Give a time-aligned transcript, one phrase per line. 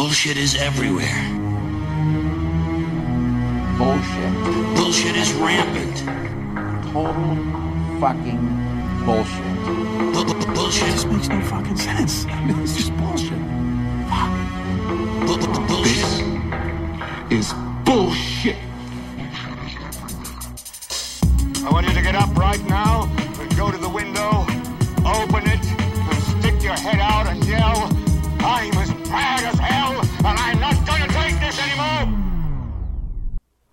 [0.00, 1.20] Bullshit is everywhere.
[3.76, 4.32] Bullshit.
[4.74, 5.98] Bullshit is rampant.
[6.90, 7.36] Total
[8.00, 8.40] fucking
[9.04, 9.44] bullshit.
[10.14, 12.24] Bu- bu- bullshit is makes no fucking sense.
[12.24, 13.38] I mean, it's just bullshit.
[15.26, 17.30] bu- bu- bullshit.
[17.30, 17.52] Is
[17.84, 18.56] bullshit.
[21.62, 23.02] I want you to get up right now
[23.38, 24.46] and go to the window,
[25.04, 27.99] open it, and stick your head out and yell,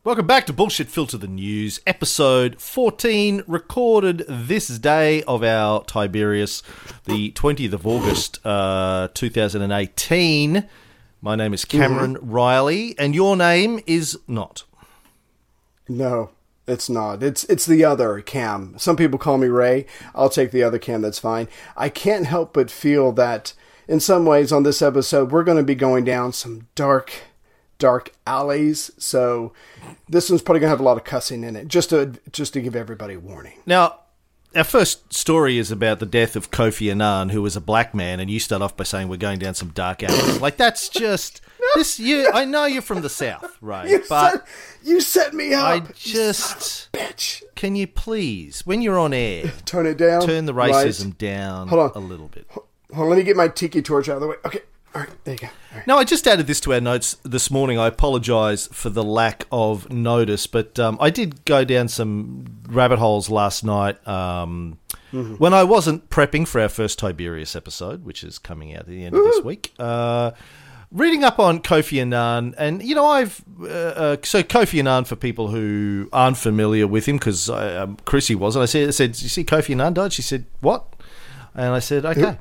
[0.07, 6.63] Welcome back to Bullshit Filter the News, episode 14, recorded this day of our Tiberius,
[7.03, 10.65] the 20th of August, uh, 2018.
[11.21, 14.63] My name is Cameron Reilly, and your name is not.
[15.89, 16.29] No,
[16.65, 17.21] it's not.
[17.21, 18.75] It's it's the other Cam.
[18.77, 19.87] Some people call me Ray.
[20.15, 21.01] I'll take the other Cam.
[21.01, 21.49] That's fine.
[21.75, 23.51] I can't help but feel that
[23.89, 27.11] in some ways on this episode we're going to be going down some dark,
[27.79, 28.91] dark alleys.
[28.97, 29.53] So
[30.09, 31.67] this one's probably going to have a lot of cussing in it.
[31.67, 33.53] Just to just to give everybody a warning.
[33.65, 33.99] Now,
[34.55, 38.19] our first story is about the death of Kofi Annan, who was a black man,
[38.19, 40.41] and you start off by saying we're going down some dark alleys.
[40.41, 41.41] like that's just
[41.75, 41.99] this.
[41.99, 43.87] You, I know you're from the south, right?
[43.89, 44.47] You but set,
[44.83, 45.65] you set me up.
[45.65, 47.43] I just bitch.
[47.55, 50.21] can you please, when you're on air, Turn it down.
[50.21, 50.71] turn the Right.
[50.73, 52.03] racism down Hold on.
[52.03, 52.47] a little bit.
[52.49, 52.65] Hold
[52.95, 54.35] on, let me get my tiki torch out of the way.
[54.45, 54.61] Okay.
[54.97, 55.23] All right.
[55.25, 55.47] There you go.
[55.47, 55.87] All right.
[55.87, 57.77] Now, I just added this to our notes this morning.
[57.77, 62.97] I apologise for the lack of notice, but um, I did go down some rabbit
[62.97, 64.79] holes last night um,
[65.11, 69.05] when I wasn't prepping for our first Tiberius episode, which is coming out at the
[69.05, 69.71] end of this week.
[69.77, 70.31] Uh,
[70.91, 75.15] reading up on Kofi Annan, and you know, I've uh, uh, so Kofi Annan for
[75.15, 78.63] people who aren't familiar with him because um, Chrissy wasn't.
[78.63, 80.87] I said, I said, you see Kofi Annan died?" She said, "What?"
[81.53, 82.39] And I said, "Okay."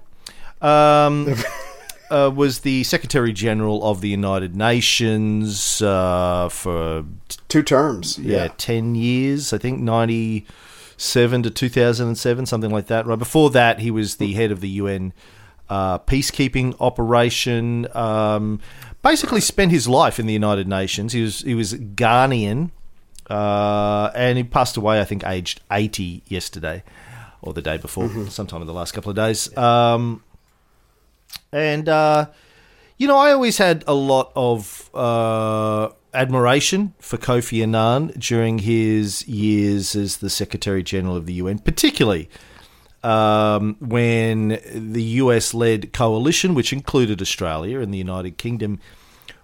[0.63, 1.35] Um,
[2.11, 7.05] uh, was the Secretary General of the United Nations uh, for
[7.49, 8.19] Two terms.
[8.19, 8.49] yeah, Yeah.
[8.59, 9.53] ten years.
[9.53, 10.47] I think ninety
[10.97, 13.07] seven to two thousand and seven, something like that.
[13.07, 15.13] Right before that, he was the head of the UN
[15.69, 17.87] uh, peacekeeping operation.
[17.95, 18.61] Um,
[19.03, 21.13] basically, spent his life in the United Nations.
[21.13, 22.71] He was he was Ghanaian,
[23.31, 25.01] uh, and he passed away.
[25.01, 26.83] I think aged eighty yesterday
[27.43, 29.57] or the day before, sometime in the last couple of days.
[29.57, 30.23] Um,
[31.53, 32.27] and uh,
[32.99, 39.27] you know, I always had a lot of uh, admiration for Kofi Annan during his
[39.29, 42.31] years as the Secretary General of the UN, particularly
[43.03, 48.81] um, when the US led coalition, which included Australia and the United Kingdom,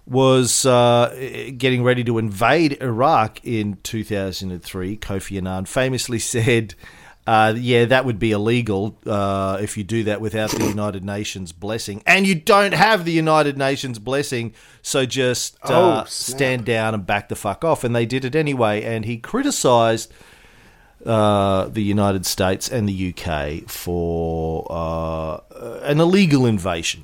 [0.05, 4.97] was uh, getting ready to invade Iraq in 2003.
[4.97, 6.75] Kofi Annan famously said,
[7.25, 11.51] uh, yeah, that would be illegal uh, if you do that without the United Nations
[11.53, 12.03] blessing.
[12.05, 17.05] And you don't have the United Nations blessing, so just uh, Oh, stand down and
[17.05, 17.83] back the fuck off.
[17.85, 18.83] And they did it anyway.
[18.83, 20.11] And he criticised
[21.05, 25.39] uh, the United States and the UK for uh,
[25.83, 27.03] an illegal invasion.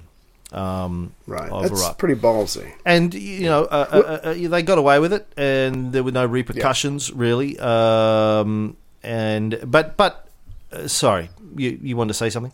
[0.52, 1.50] Um, Right.
[1.62, 1.98] That's Iraq.
[2.00, 2.72] pretty ballsy.
[2.84, 6.26] and you know uh, uh, uh, they got away with it, and there were no
[6.26, 7.58] repercussions really.
[7.60, 8.76] Um,
[9.10, 10.28] and but but
[10.72, 12.54] uh, sorry, you you wanted to say something?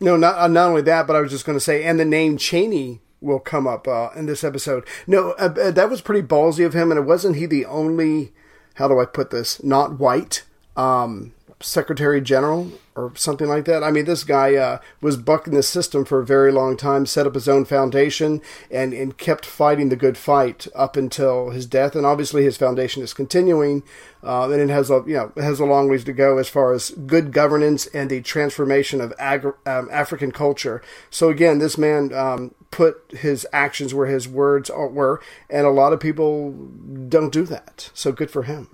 [0.00, 2.04] No, not uh, not only that, but I was just going to say, and the
[2.04, 4.86] name Cheney will come up uh, in this episode.
[5.08, 8.32] No, uh, uh, that was pretty ballsy of him, and it wasn't he the only.
[8.76, 9.62] How do I put this?
[9.64, 10.44] Not white
[10.76, 13.82] um, Secretary General or something like that.
[13.82, 17.26] I mean, this guy uh, was bucking the system for a very long time, set
[17.26, 21.96] up his own foundation, and and kept fighting the good fight up until his death.
[21.96, 23.82] And obviously, his foundation is continuing,
[24.22, 26.72] uh, and it has a you know has a long ways to go as far
[26.72, 30.82] as good governance and the transformation of um, African culture.
[31.10, 35.92] So again, this man um, put his actions where his words were, and a lot
[35.92, 37.90] of people don't do that.
[37.94, 38.68] So good for him.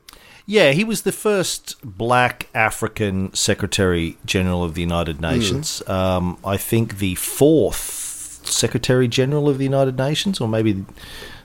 [0.50, 5.86] Yeah, he was the first black African Secretary General of the United Nations.
[5.86, 10.86] Um, I think the fourth Secretary General of the United Nations, or maybe that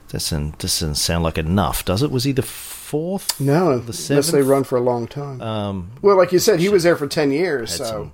[0.08, 2.10] doesn't, doesn't sound like enough, does it?
[2.10, 3.38] Was he the fourth?
[3.38, 4.10] No, the seventh.
[4.28, 5.38] unless they run for a long time.
[5.42, 7.74] Um, well, like you said, he was there for ten years.
[7.74, 8.12] So some,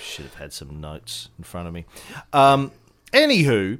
[0.00, 1.84] should have had some notes in front of me.
[2.32, 2.72] Um,
[3.12, 3.78] anywho,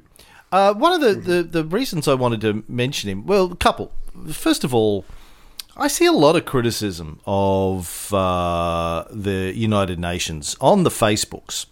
[0.53, 3.91] uh, one of the, the, the reasons I wanted to mention him, well, a couple.
[4.31, 5.03] First of all,
[5.77, 11.65] I see a lot of criticism of uh, the United Nations on the Facebooks.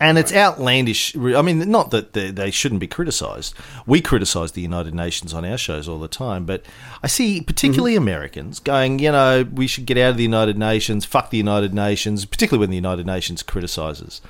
[0.00, 1.16] And it's outlandish.
[1.16, 3.54] I mean, not that they, they shouldn't be criticised.
[3.86, 6.66] We criticise the United Nations on our shows all the time, but
[7.02, 11.04] I see particularly Americans going, you know, we should get out of the United Nations,
[11.04, 14.20] fuck the United Nations, particularly when the United Nations criticises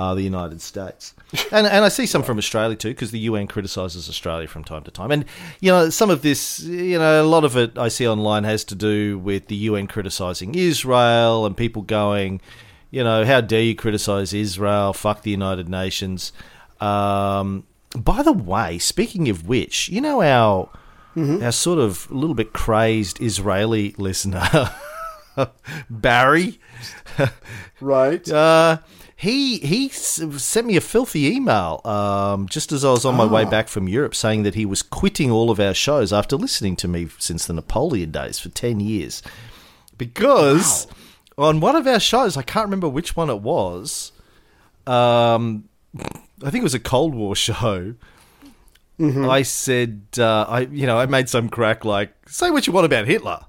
[0.00, 1.14] uh, the United States.
[1.52, 4.82] And, and I see some from Australia too, because the UN criticises Australia from time
[4.84, 5.10] to time.
[5.10, 5.26] And,
[5.60, 8.64] you know, some of this, you know, a lot of it I see online has
[8.64, 12.40] to do with the UN criticising Israel and people going,
[12.90, 14.94] you know, how dare you criticise Israel?
[14.94, 16.32] Fuck the United Nations.
[16.80, 20.70] Um, by the way, speaking of which, you know, our,
[21.42, 24.70] our sort of a little bit crazed Israeli listener,
[25.90, 26.58] Barry.
[27.82, 28.26] Right.
[28.30, 28.78] Uh,
[29.20, 33.44] he he sent me a filthy email um, just as I was on my way
[33.44, 36.88] back from Europe, saying that he was quitting all of our shows after listening to
[36.88, 39.22] me since the Napoleon days for ten years,
[39.98, 40.86] because
[41.36, 44.12] on one of our shows, I can't remember which one it was.
[44.86, 45.68] Um,
[46.42, 47.96] I think it was a Cold War show.
[49.30, 52.86] I said, uh, I you know, I made some crack like, say what you want
[52.86, 53.40] about Hitler.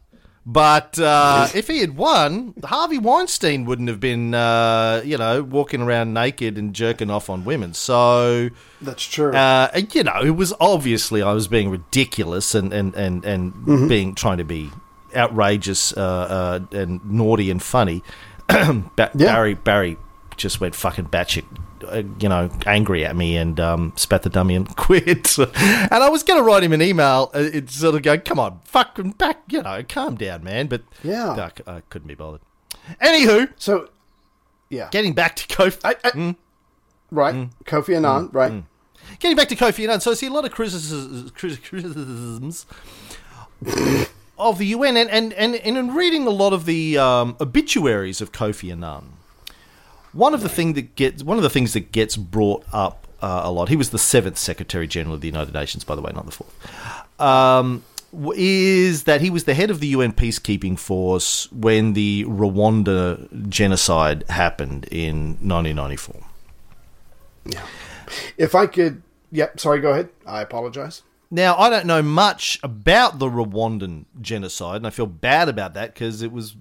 [0.43, 5.81] But uh, if he had won, Harvey Weinstein wouldn't have been, uh, you know, walking
[5.81, 7.75] around naked and jerking off on women.
[7.75, 8.49] So,
[8.81, 9.31] That's true.
[9.33, 14.15] uh, you know, it was obviously I was being ridiculous and and and, and being
[14.15, 14.71] trying to be
[15.15, 18.01] outrageous uh, uh, and naughty and funny.
[18.47, 19.33] ba- Yeah.
[19.33, 19.97] Barry Barry
[20.37, 21.45] just went fucking batshit.
[21.83, 25.37] Uh, you know, angry at me and um, spat the dummy and quit.
[25.37, 27.31] and I was going to write him an email.
[27.33, 30.67] Uh, it's sort of going, come on, fucking back, you know, calm down, man.
[30.67, 31.51] But Yeah.
[31.67, 32.41] I couldn't be bothered.
[33.01, 33.89] Anywho, so,
[34.69, 34.89] yeah.
[34.91, 35.79] getting back to Kofi.
[35.83, 36.35] I, I,
[37.11, 37.49] Right.
[37.65, 38.63] Kofi Annan, right.
[39.19, 42.65] Getting back to Kofi Annan, so I see a lot of criticisms, criticisms
[44.37, 48.21] of the UN, and, and, and, and in reading a lot of the um, obituaries
[48.21, 49.13] of Kofi Annan,
[50.13, 53.41] one of the thing that gets one of the things that gets brought up uh,
[53.43, 53.69] a lot.
[53.69, 56.31] He was the seventh Secretary General of the United Nations, by the way, not the
[56.31, 57.21] fourth.
[57.21, 57.83] Um,
[58.35, 64.25] is that he was the head of the UN peacekeeping force when the Rwanda genocide
[64.29, 66.21] happened in 1994.
[67.45, 67.65] Yeah.
[68.37, 69.59] If I could, yep.
[69.59, 70.09] Sorry, go ahead.
[70.25, 71.03] I apologize.
[71.33, 75.93] Now, I don't know much about the Rwandan genocide, and I feel bad about that
[75.93, 76.57] because it was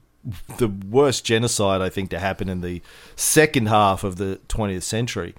[0.59, 2.83] the worst genocide, I think, to happen in the
[3.17, 5.35] second half of the 20th century.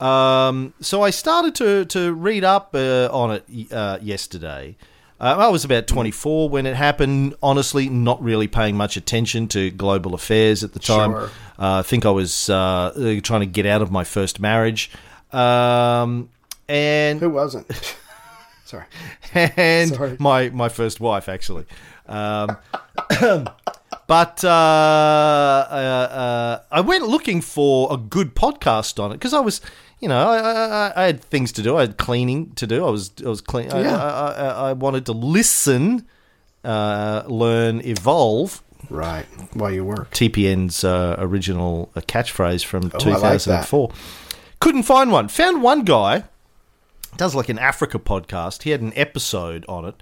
[0.00, 4.76] Um, so I started to, to read up uh, on it uh, yesterday.
[5.20, 9.70] Uh, I was about 24 when it happened, honestly, not really paying much attention to
[9.70, 11.12] global affairs at the time.
[11.12, 11.30] Sure.
[11.58, 14.90] Uh, I think I was uh, trying to get out of my first marriage.
[15.32, 16.28] Um,
[16.68, 17.96] and Who wasn't?
[18.64, 18.84] Sorry.
[19.34, 20.16] and Sorry.
[20.18, 21.66] my my first wife actually.
[22.06, 22.56] Um,
[24.06, 29.40] but uh, uh, uh, I went looking for a good podcast on it because I
[29.40, 29.60] was,
[30.00, 31.76] you know, I, I, I had things to do.
[31.76, 32.84] I had cleaning to do.
[32.84, 33.68] I was I was clean.
[33.68, 33.96] Yeah.
[33.96, 36.06] I, I, I wanted to listen,
[36.64, 38.62] uh, learn, evolve.
[38.90, 39.24] Right.
[39.54, 40.10] While you work.
[40.10, 43.66] TPN's uh, original uh, catchphrase from Oh, I like that.
[43.66, 43.90] 2004.
[44.60, 45.28] Couldn't find one.
[45.28, 46.24] Found one guy
[47.16, 48.62] does like an Africa podcast.
[48.62, 49.94] He had an episode on it.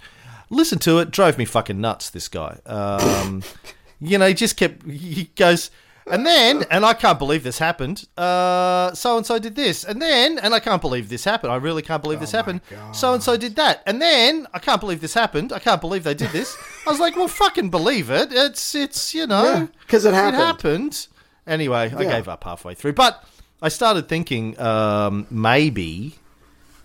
[0.50, 2.11] Listen to it, drove me fucking nuts.
[2.11, 3.43] This guy, um,
[4.00, 4.85] you know, he just kept.
[4.87, 5.70] He goes,
[6.11, 8.06] and then, and I can't believe this happened.
[8.19, 11.53] Uh, so and so did this, and then, and I can't believe this happened.
[11.53, 12.61] I really can't believe this happened.
[12.93, 15.53] So and so did that, and then I can't believe this happened.
[15.55, 16.55] I can't believe they did this.
[16.87, 18.29] I was like, well, fucking believe it.
[18.31, 20.35] It's it's you know, Yeah, 'cause it happened.
[20.35, 21.06] It happened.
[21.47, 23.25] Anyway, I gave up halfway through, but
[23.62, 26.17] I started thinking um, maybe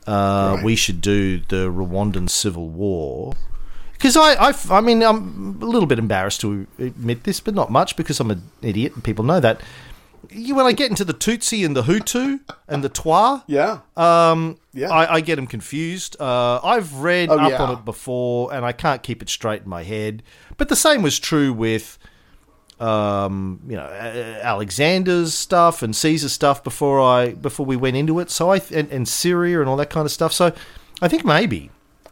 [0.07, 0.64] uh, Right.
[0.64, 3.33] we should do the Rwandan civil war.
[3.94, 7.71] Because I, I, I mean, I'm a little bit embarrassed to admit this, but not
[7.71, 9.59] much because I'm an idiot and people know that.
[10.30, 13.80] You, when I get into the Tutsi and the Hutu and the Twa, Yeah.
[13.95, 14.90] um, Yeah.
[14.90, 16.16] I, I get them confused.
[16.19, 17.64] Uh, I've read Oh, up yeah.
[17.64, 20.21] on it before, and I can't keep it straight in my head.
[20.57, 21.97] But the same was true with,
[22.80, 23.86] um, you know,
[24.44, 28.30] Alexander's stuff and Caesar's stuff before I before we went into it.
[28.30, 30.34] So I and, and Syria and all that kind of stuff.
[30.34, 30.54] So
[31.02, 31.69] I think maybe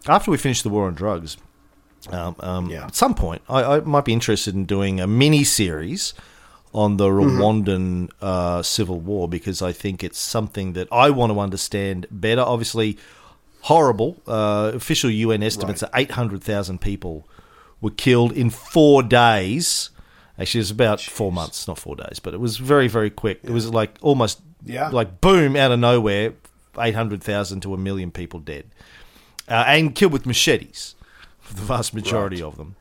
[0.08, 1.38] after we finish the war on drugs,
[2.12, 2.86] um, um, Yeah.
[2.86, 6.14] at some point, I, I might be interested in doing a mini series
[6.74, 11.40] on the Rwandan uh, civil war because I think it's something that I want to
[11.40, 12.42] understand better.
[12.42, 12.98] Obviously,
[13.62, 14.22] horrible.
[14.28, 15.92] Uh, official UN estimates Right.
[15.94, 17.28] are 800,000 people
[17.82, 19.90] were killed in four days.
[20.40, 23.40] Actually, it was about four months, not four days, but it was very, very quick.
[23.44, 24.90] It was like almost Yeah.
[24.90, 26.34] like boom out of nowhere,
[26.78, 28.66] 800,000 to a million people dead.
[29.48, 30.96] Uh, and killed with machetes,
[31.40, 32.76] for the vast majority of them.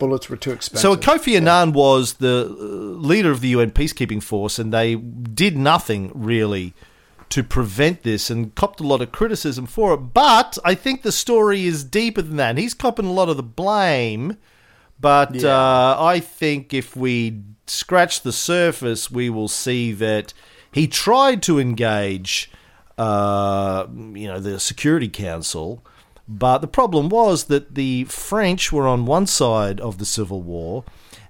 [0.00, 0.80] Bullets were too expensive.
[0.82, 2.52] So Kofi Annan was the uh,
[3.06, 6.74] leader of the UN peacekeeping force, and they did nothing really
[7.28, 9.98] to prevent this, and copped a lot of criticism for it.
[9.98, 12.50] But I think the story is deeper than that.
[12.50, 14.36] And he's copping a lot of the blame,
[15.00, 20.32] but uh, I think if we scratch the surface, we will see that
[20.72, 22.50] he tried to engage,
[22.98, 25.84] uh, you know, the Security Council,
[26.28, 30.84] but the problem was that the French were on one side of the Civil War,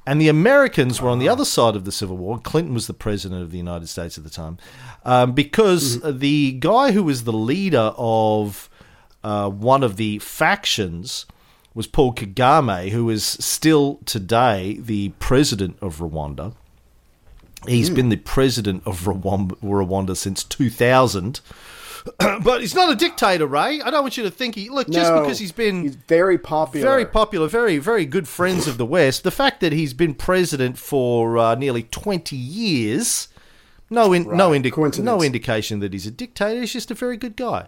[0.07, 2.39] and the Americans were on the other side of the Civil War.
[2.39, 4.59] Clinton was the president of the United States at the time,
[5.05, 8.71] um, because the guy who was the leader of
[9.25, 11.27] uh, one of the factions
[11.77, 16.55] was Paul Kagame, who is still today the president of Rwanda.
[17.69, 21.41] He's been the president of Rwanda, Rwanda since 2000.
[22.43, 23.83] but he's not a dictator, Ray.
[23.83, 24.71] I don't want you to think he.
[24.71, 26.87] Look, just because he's been he's very popular.
[26.87, 29.23] very popular, very very good friends of the West.
[29.23, 33.29] The fact that he's been president for uh, nearly twenty years,
[33.91, 34.65] no in, no Right.
[34.65, 36.61] indi- no indication that he's a dictator.
[36.61, 37.67] He's just a very good guy.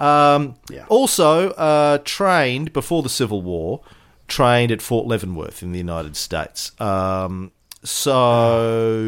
[0.00, 0.86] Um, Yeah.
[0.88, 3.80] Also uh, trained before the Civil War,
[4.28, 6.72] trained at Fort Leavenworth in the United States.
[6.80, 7.52] Um,
[7.82, 9.02] so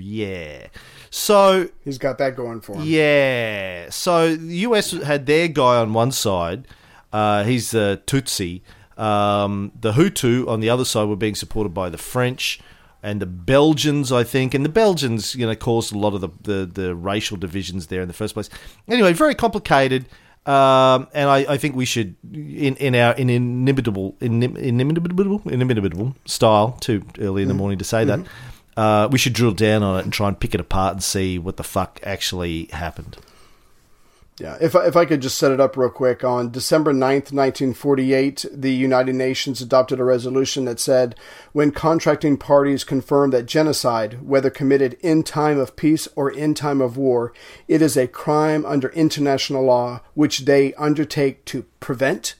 [0.00, 0.66] yeah,
[1.10, 2.82] so He's got that going for him.
[2.84, 3.90] yeah.
[3.90, 6.66] So the US had their guy on one side.
[7.12, 8.62] Uh, he's the Tutsi.
[8.96, 12.60] Um, the Hutu on the other side were being supported by the French
[13.04, 14.54] and the Belgians, I think.
[14.54, 18.00] And the Belgians, you know, caused a lot of the, the, the racial divisions there
[18.00, 18.48] in the first place.
[18.88, 20.06] Anyway, very complicated.
[20.46, 26.16] Um, and I, I think we should, in, in our in inimitable, inim, inimitable, inimitable
[26.24, 28.20] style, too early in the morning to say that,
[28.76, 31.38] uh, we should drill down on it and try and pick it apart and see
[31.38, 33.18] what the fuck actually happened.
[34.40, 36.24] Yeah, if I, if I could just set it up real quick.
[36.24, 41.14] On December 9th, 1948, the United Nations adopted a resolution that said
[41.52, 46.80] when contracting parties confirm that genocide, whether committed in time of peace or in time
[46.80, 47.32] of war,
[47.68, 52.34] it is a crime under international law which they undertake to prevent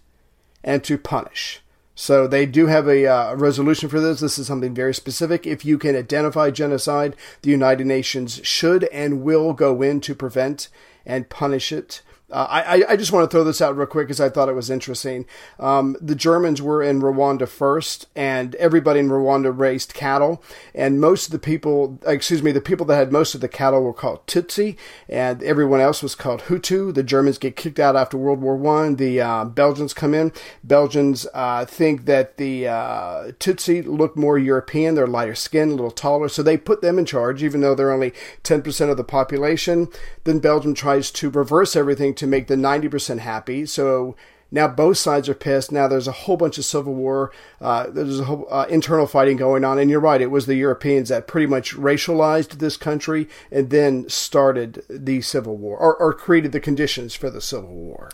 [0.64, 1.60] and to punish.
[1.94, 4.18] So they do have a uh, resolution for this.
[4.18, 5.46] This is something very specific.
[5.46, 10.68] If you can identify genocide, the United Nations should and will go in to prevent
[11.06, 12.02] and punish it.
[12.30, 14.54] Uh, I, I just want to throw this out real quick because I thought it
[14.54, 15.26] was interesting.
[15.60, 20.42] Um, the Germans were in Rwanda first, and everybody in Rwanda raised cattle.
[20.74, 23.82] And most of the people, excuse me, the people that had most of the cattle
[23.82, 24.76] were called Tutsi,
[25.06, 26.94] and everyone else was called Hutu.
[26.94, 28.96] The Germans get kicked out after World War One.
[28.96, 30.32] The uh, Belgians come in.
[30.64, 34.94] Belgians uh, think that the uh, Tutsi look more European.
[34.94, 37.92] They're lighter skinned, a little taller, so they put them in charge, even though they're
[37.92, 38.14] only
[38.44, 39.88] 10% of the population.
[40.24, 43.66] Then Belgium tries to reverse everything to make the 90% happy.
[43.66, 44.16] So
[44.50, 45.72] now both sides are pissed.
[45.72, 47.32] Now there's a whole bunch of civil war.
[47.60, 49.78] Uh, there's a whole uh, internal fighting going on.
[49.78, 54.08] And you're right, it was the Europeans that pretty much racialized this country and then
[54.08, 58.10] started the civil war or, or created the conditions for the civil war.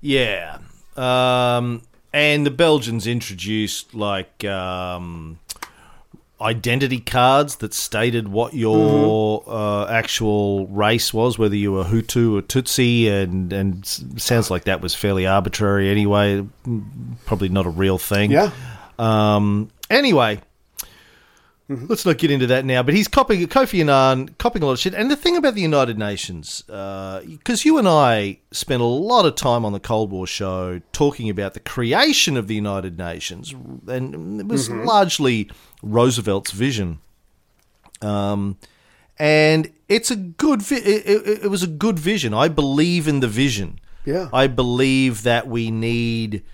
[0.00, 0.58] Yeah.
[0.96, 5.38] Um, and the Belgians introduced like um,
[6.40, 12.42] identity cards that stated what your uh, actual race was, whether you were Hutu or
[12.42, 16.46] Tutsi, and and sounds like that was fairly arbitrary anyway.
[17.26, 18.30] Probably not a real thing.
[18.30, 18.50] Yeah.
[18.98, 20.40] Um, anyway,
[21.70, 21.84] Mm-hmm.
[21.88, 22.82] let's not get into that now.
[22.82, 24.94] But he's copying Kofi Annan, copying a lot of shit.
[24.94, 29.26] And the thing about the United Nations, uh, because you and I spent a lot
[29.26, 33.54] of time on the Cold War show talking about the creation of the United Nations,
[33.86, 34.86] and it was mm-hmm.
[34.86, 35.50] largely
[35.82, 37.00] Roosevelt's vision.
[38.00, 38.56] Um,
[39.18, 40.62] and it's a good.
[40.62, 42.32] Vi- it, it, it was a good vision.
[42.32, 43.78] I believe in the vision.
[44.06, 44.30] Yeah.
[44.32, 46.44] I believe that we need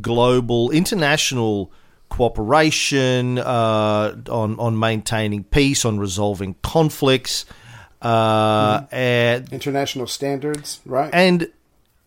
[0.00, 1.72] global, international
[2.10, 7.46] cooperation uh, on on maintaining peace, on resolving conflicts,
[8.02, 11.10] uh, and International standards, right?
[11.14, 11.50] and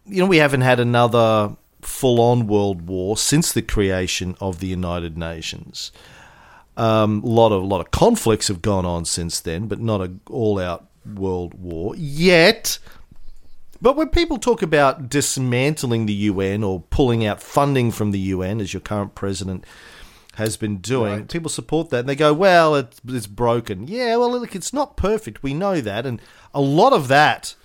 [0.05, 4.67] you know we haven't had another full on world war since the creation of the
[4.67, 5.91] United Nations.
[6.75, 10.01] Um, a lot of a lot of conflicts have gone on since then, but not
[10.01, 12.79] a all out world war yet.
[13.83, 18.59] But when people talk about dismantling the UN or pulling out funding from the UN,
[18.61, 19.65] as your current president
[20.35, 21.29] has been doing, Right.
[21.29, 24.95] people support that and they go, "Well, it's, it's broken." Yeah, well, look, it's not
[24.95, 25.43] perfect.
[25.43, 26.21] We know that, and
[26.53, 27.55] a lot of that.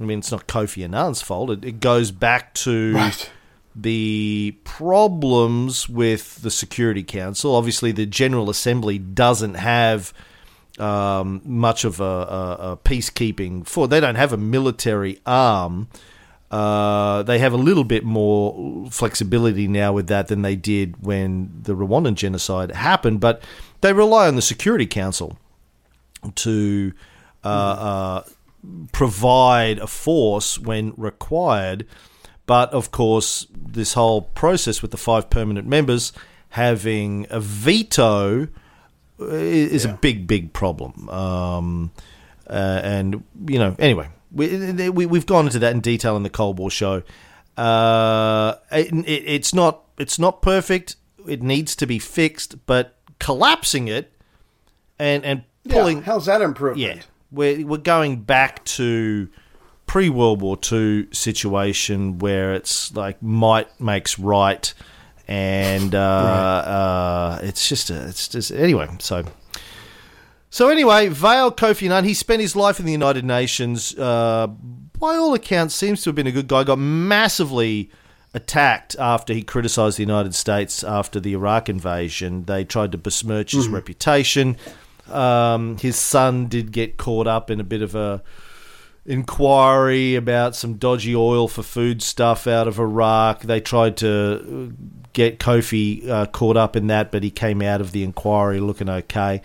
[0.00, 1.50] I mean, it's not Kofi Annan's fault.
[1.50, 3.30] It, it goes back to Right.
[3.76, 7.54] the problems with the Security Council.
[7.54, 10.14] Obviously, the General Assembly doesn't have
[10.80, 13.88] um, much of a, a, a peacekeeping for.
[13.88, 15.88] They don't have a military arm.
[16.50, 21.50] Uh, they have a little bit more flexibility now with that than they did when
[21.62, 23.42] the Rwandan genocide happened, but
[23.82, 25.38] they rely on the Security Council
[26.36, 26.92] to
[27.44, 28.22] uh, uh,
[28.92, 31.86] provide a force when required.
[32.46, 36.14] But of course, this whole process with the five permanent members
[36.50, 38.48] having a veto
[39.18, 41.08] is a big, big problem.
[41.08, 41.90] Um,
[42.48, 46.30] uh, and you know, anyway, we, we we've gone into that in detail in the
[46.30, 47.02] Cold War show.
[47.56, 50.96] Uh, it, it, it's not it's not perfect.
[51.26, 54.12] It needs to be fixed, but collapsing it
[54.98, 56.80] and and pulling yeah, how's that improvement?
[56.80, 59.28] yeah, we're we're going back to
[59.86, 64.72] pre World War II situation where it's like might makes right,
[65.28, 68.88] and uh, uh, it's just a, it's just anyway.
[68.98, 69.24] So
[70.50, 73.96] so anyway, Vale Kofi Annan, he spent his life in the United Nations.
[73.98, 76.64] Uh, by all accounts, seems to have been a good guy.
[76.64, 77.90] Got massively
[78.32, 82.44] attacked after he criticised the United States after the Iraq invasion.
[82.44, 84.56] They tried to besmirch his reputation.
[85.10, 88.22] Um, his son did get caught up in a bit of a
[89.08, 93.40] inquiry about some dodgy oil for food stuff out of Iraq.
[93.40, 94.76] They tried to
[95.14, 98.88] get Kofi uh, caught up in that, but he came out of the inquiry looking
[98.88, 99.40] okay.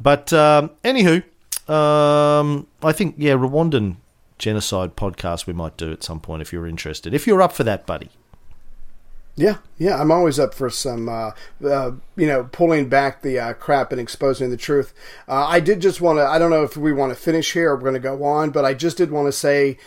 [0.00, 1.22] But um, anywho,
[1.68, 3.96] um, I think yeah, Rwandan
[4.38, 7.14] genocide podcast we might do at some point if you're interested.
[7.14, 8.08] If you're up for that, buddy.
[9.34, 11.30] Yeah, yeah, I'm always up for some, uh,
[11.64, 14.92] uh, you know, pulling back the uh, crap and exposing the truth.
[15.26, 17.70] Uh, I did just want to, I don't know if we want to finish here
[17.70, 19.78] or we're going to go on, but I just did want to say,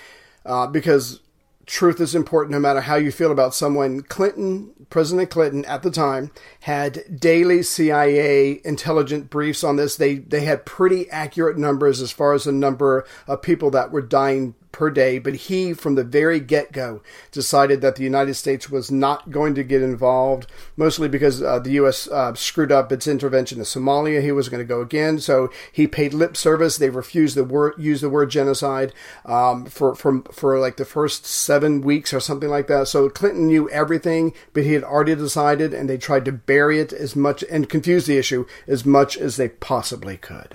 [0.47, 1.19] uh, because
[1.67, 5.91] truth is important no matter how you feel about someone, Clinton, President Clinton at the
[5.91, 9.95] time, had daily CIA intelligent briefs on this.
[9.95, 14.01] They, they had pretty accurate numbers as far as the number of people that were
[14.01, 17.01] dying per day, but he, from the very get go,
[17.31, 21.71] decided that the United States was not going to get involved, mostly because uh, the
[21.79, 22.09] U.S.
[22.09, 24.21] Uh, screwed up its intervention in Somalia.
[24.21, 26.75] He was going to go again, so he paid lip service.
[26.75, 28.91] They refused the word, use the word genocide
[29.23, 32.89] um, for, for, for like the first seven weeks or something like that.
[32.89, 36.91] So Clinton knew everything, but he had already decided, and they tried to bury it
[36.91, 40.51] as much and confuse the issue as much as they possibly could.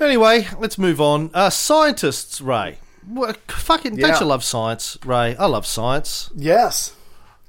[0.00, 1.30] Anyway, let's move on.
[1.32, 2.78] Uh, scientists, Ray.
[3.06, 4.08] What, fucking, Yeah.
[4.08, 5.36] don't you love science, Ray?
[5.36, 6.30] I love science.
[6.34, 6.92] Yes.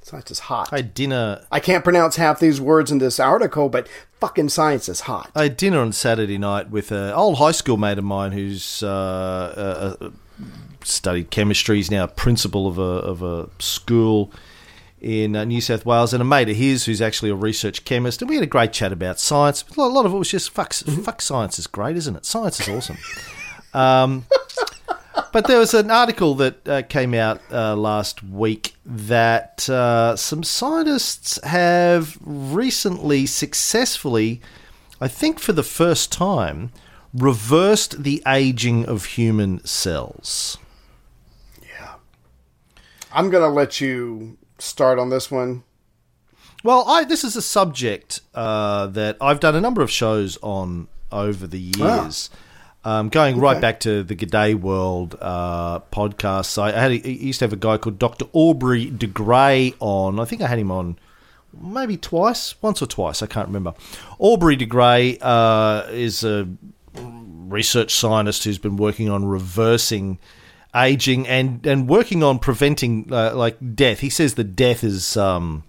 [0.02, 0.70] Science is hot.
[0.72, 1.42] I had dinner.
[1.52, 3.90] I can't pronounce half these words in this article, but
[4.22, 5.30] fucking science is hot.
[5.36, 8.82] I had dinner on Saturday night with an old high school mate of mine who's
[8.82, 8.88] uh,
[10.00, 10.10] uh, uh,
[10.86, 11.76] studied chemistry.
[11.78, 14.32] He's now a principal of a of a school
[15.00, 18.22] in uh, New South Wales, and a mate of his who's actually a research chemist.
[18.22, 19.64] And we had a great chat about science.
[19.78, 20.74] A lot of it was just fuck.
[20.74, 22.26] Fuck science is great, isn't it?
[22.26, 22.98] Science is awesome.
[23.74, 24.26] um,
[25.32, 30.44] but there was an article that uh, came out uh, last week that uh, some
[30.44, 34.42] scientists have recently successfully,
[35.00, 36.72] I think for the first time,
[37.14, 40.58] reversed the aging of human cells.
[41.62, 41.96] Yeah.
[43.12, 45.64] I'm going to let you start on this one.
[46.64, 50.88] Well, I this is a subject uh, that I've done a number of shows on
[51.12, 52.30] over the years.
[52.84, 57.40] Um, going right back to the G'day World uh, podcasts, I had a, I used
[57.40, 58.26] to have a guy called Dr.
[58.32, 60.20] Aubrey de Grey on.
[60.20, 60.98] I think I had him on
[61.60, 63.22] maybe twice, once or twice.
[63.22, 63.74] I can't remember.
[64.20, 66.48] Aubrey de Grey uh, is a
[66.96, 70.18] research scientist who's been working on reversing
[70.78, 74.00] aging and and working on preventing uh, like death.
[74.00, 75.64] He says that death is um,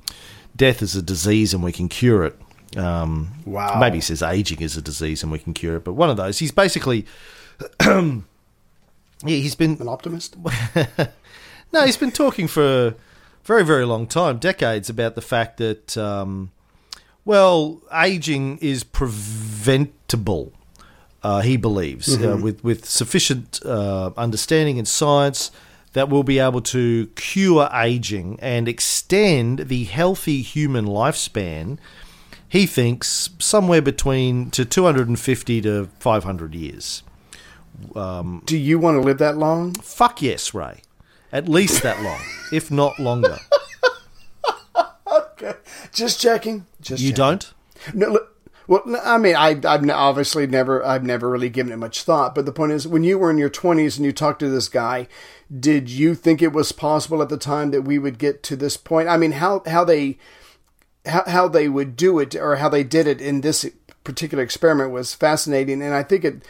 [0.56, 2.36] death is a disease and we can cure it.
[2.76, 3.80] Um, Wow.
[3.80, 6.16] Maybe he says aging is a disease and we can cure it, but one of
[6.16, 6.38] those.
[6.38, 7.06] He's basically.
[7.80, 8.20] yeah,
[9.22, 10.36] he's been An optimist?
[11.72, 12.94] no, he's been talking for a
[13.42, 16.52] very, very long time, decades, about the fact that, um,
[17.24, 20.52] well, aging is preventable.
[21.22, 25.50] Uh, he believes uh, with with sufficient uh, understanding and science
[25.94, 31.78] that we'll be able to cure aging and extend the healthy human lifespan.
[32.48, 37.02] He thinks somewhere between to 250 to 500 years.
[37.94, 39.74] Do you want to live that long?
[39.74, 40.82] Fuck yes, Ray.
[41.32, 42.20] At least that long,
[42.52, 43.38] if not longer.
[45.10, 45.54] Okay.
[45.92, 46.66] Just checking.
[46.80, 47.16] Just You checking.
[47.16, 47.54] don't?
[47.94, 48.36] No, look,
[48.68, 52.34] well, I mean, I, I've obviously never, I've never really given it much thought.
[52.34, 54.68] But the point is, when you were in your twenties and you talked to this
[54.68, 55.08] guy,
[55.58, 58.76] did you think it was possible at the time that we would get to this
[58.76, 59.08] point?
[59.08, 60.18] I mean, how how they
[61.06, 63.68] how, how they would do it or how they did it in this
[64.04, 66.42] particular experiment was fascinating, and I think it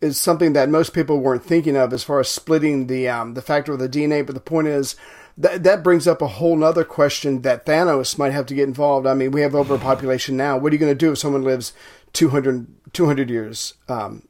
[0.00, 3.42] is something that most people weren't thinking of as far as splitting the um, the
[3.42, 4.24] factor of the DNA.
[4.24, 4.96] But the point is
[5.40, 9.06] that that brings up a whole nother question that Thanos might have to get involved.
[9.06, 10.56] I mean, we have overpopulation now.
[10.58, 11.72] What are you going to do if someone lives
[12.12, 13.74] 200, 200 years?
[13.88, 14.28] Um,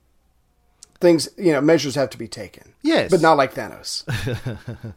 [1.01, 2.75] things you know, measures have to be taken.
[2.83, 3.11] Yes.
[3.11, 4.05] but not like Thanos.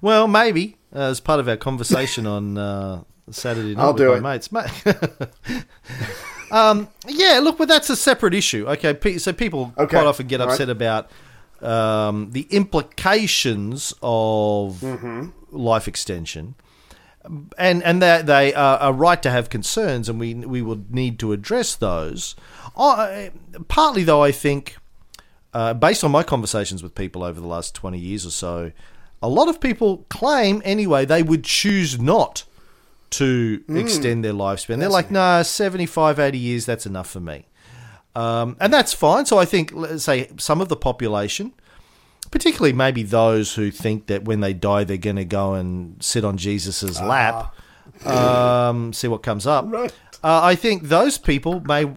[0.00, 4.08] Well, maybe uh, as part of our conversation on uh, Saturday night I'll with do
[4.10, 4.20] my it.
[4.20, 4.52] mates.
[4.52, 4.66] Ma-
[6.50, 8.66] Um, yeah, look, but that's a separate issue.
[8.68, 10.52] Okay, so people Okay, quite often get all right.
[10.52, 11.10] upset about
[11.64, 15.28] um, the implications of Mm-hmm.
[15.50, 16.54] life extension,
[17.58, 21.18] and and that they are, are right to have concerns, and we we will need
[21.20, 22.34] to address those.
[22.76, 23.30] I,
[23.68, 24.76] partly, though, I think,
[25.52, 28.72] uh, based on my conversations with people over the last twenty years or so,
[29.22, 32.44] a lot of people claim anyway they would choose not
[33.10, 34.80] to extend their lifespan.
[34.80, 37.46] They're like, nah, 75, 80 years, that's enough for me.
[38.14, 39.26] Um, and that's fine.
[39.26, 41.52] So I think, let's say, some of the population,
[42.30, 46.24] particularly maybe those who think that when they die they're going to go and sit
[46.24, 47.54] on Jesus's lap,
[48.06, 49.64] um, see what comes up.
[49.68, 49.92] Right.
[50.22, 51.90] Uh, I think those people may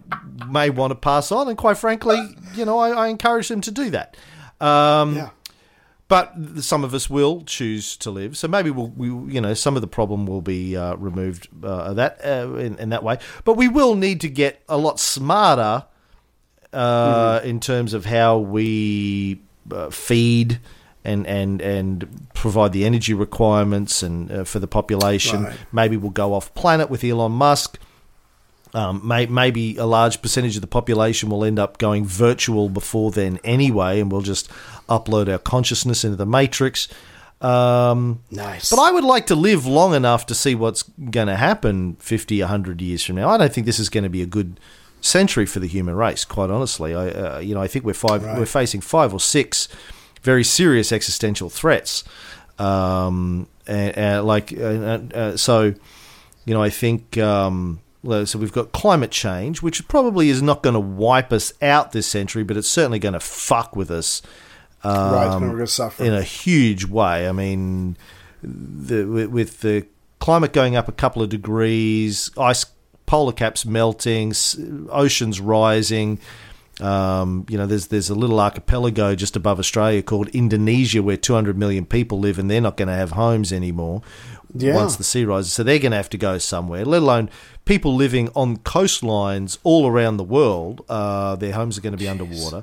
[0.46, 2.18] may want to pass on, and quite frankly,
[2.54, 4.16] you know, I, I encourage them to do that.
[4.60, 5.30] Um, Yeah.
[6.08, 8.36] but some of us will choose to live.
[8.36, 11.94] So maybe we'll, we, you know, some of the problem will be uh, removed uh,
[11.94, 13.18] that uh, in, in that way.
[13.44, 15.84] But we will need to get a lot smarter
[16.72, 19.40] uh, in terms of how we
[19.72, 20.60] uh, feed
[21.04, 25.44] and and and provide the energy requirements and uh, for the population.
[25.44, 25.56] Right.
[25.72, 27.78] Maybe we'll go off planet with Elon Musk.
[28.74, 33.10] Um, may, maybe a large percentage of the population will end up going virtual before
[33.10, 34.50] then anyway, and we'll just
[34.90, 36.86] upload our consciousness into the matrix.
[37.40, 38.68] Um, Nice.
[38.68, 42.40] But I would like to live long enough to see what's going to happen 50,
[42.40, 43.30] 100 years from now.
[43.30, 44.60] I don't think this is going to be a good
[45.00, 46.94] century for the human race, quite honestly.
[46.94, 49.68] I, uh, you know, I think we're five, we're facing five or six
[50.22, 52.04] very serious existential threats.
[52.58, 55.74] Um, and, and like, uh, uh, so,
[56.44, 57.18] you know, I think.
[57.18, 57.80] Um,
[58.24, 62.06] so we've got climate change, which probably is not going to wipe us out this
[62.06, 64.22] century, but it's certainly going to fuck with us
[64.84, 65.26] right.
[65.26, 66.04] um, And we're going to suffer.
[66.04, 67.28] in a huge way.
[67.28, 67.96] I mean,
[68.42, 69.86] the, with the
[70.20, 72.66] climate going up a couple of degrees, ice
[73.08, 74.32] polar caps melting,
[74.90, 76.20] oceans rising.
[76.80, 81.58] Um, you know, there's there's a little archipelago just above Australia called Indonesia where 200
[81.58, 84.02] million people live, and they're not going to have homes anymore
[84.54, 84.76] Yeah.
[84.76, 85.52] once the sea rises.
[85.52, 86.84] So they're going to have to go somewhere.
[86.84, 87.30] Let alone
[87.64, 90.84] people living on coastlines all around the world.
[90.88, 92.62] Uh, their homes are going to be underwater.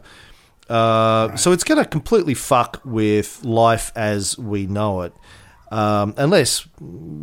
[0.69, 5.13] Uh, So it's going to completely fuck with life as we know it.
[5.71, 6.67] Um, unless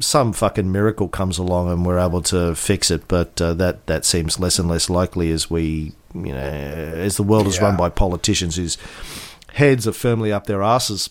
[0.00, 4.04] some fucking miracle comes along and we're able to fix it, but uh, that that
[4.04, 7.88] seems less and less likely as we, you know, as the world is run by
[7.88, 8.76] politicians whose
[9.52, 11.08] heads are firmly up their asses.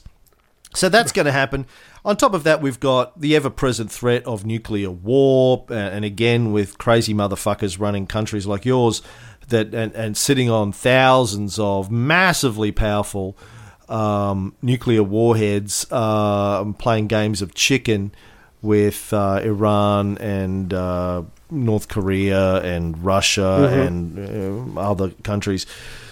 [0.73, 1.65] So that's going to happen.
[2.03, 5.65] On top of that, we've got the ever present threat of nuclear war.
[5.69, 9.01] uh, And again, with crazy motherfuckers running countries like yours
[9.49, 13.37] that and, and sitting on thousands of massively powerful
[13.91, 18.11] um, nuclear warheads, uh, playing games of chicken
[18.61, 25.65] with uh, Iran and uh, North Korea and Russia and uh, other countries.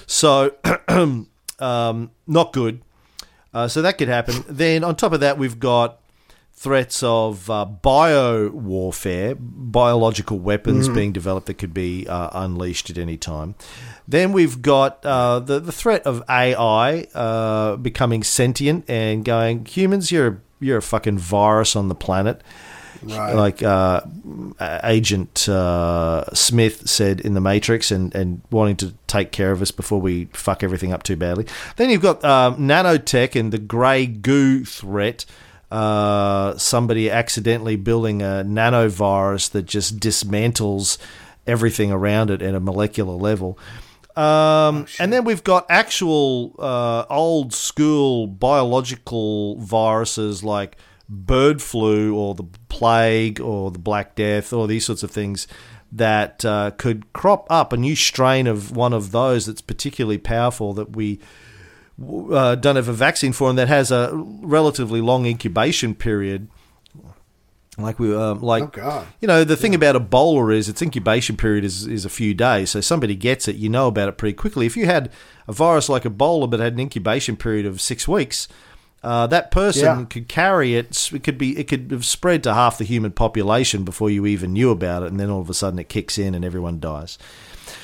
[0.06, 0.56] So,
[1.60, 2.82] um, not good.
[3.54, 4.44] Uh, so that could happen.
[4.48, 5.99] Then on top of that, we've got
[6.60, 12.98] threats of uh, bio warfare, biological weapons being developed that could be uh, unleashed at
[12.98, 13.56] any time.
[14.06, 20.12] Then we've got uh, the the threat of AI uh, becoming sentient and going, humans,
[20.12, 22.42] you're a, you're a fucking virus on the planet.
[23.04, 23.34] Right.
[23.34, 24.02] Like uh,
[24.84, 29.72] Agent uh, Smith said in The Matrix, and, and wanting to take care of us
[29.72, 31.48] before we fuck everything up too badly.
[31.78, 35.24] Then you've got um, nanotech and the grey goo threat.
[35.72, 40.98] Uh, somebody accidentally building a nanovirus that just dismantles
[41.46, 43.58] everything around it at a molecular level.
[44.16, 50.78] Um, and then we've got actual uh, old school biological viruses like
[51.08, 55.48] bird flu or the plague or the Black Death or these sorts of things
[55.92, 60.74] that uh, could crop up a new strain of one of those that's particularly powerful
[60.74, 61.20] that we
[62.32, 66.48] uh, don't have a vaccine for and that has a relatively long incubation period.
[67.78, 71.64] Like we, um, like Oh, you know, the thing about Ebola is its incubation period
[71.64, 72.72] is, is a few days.
[72.72, 74.66] So somebody gets it, you know about it pretty quickly.
[74.66, 75.10] If you had
[75.48, 78.50] a virus like Ebola but had an incubation period of six weeks,
[79.02, 80.06] uh, that person Yeah.
[80.10, 81.10] could carry it.
[81.14, 84.52] It could be it could have spread to half the human population before you even
[84.52, 87.18] knew about it, and then all of a sudden it kicks in and everyone dies.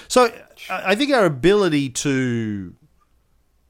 [0.09, 0.29] So
[0.69, 2.73] I think our ability to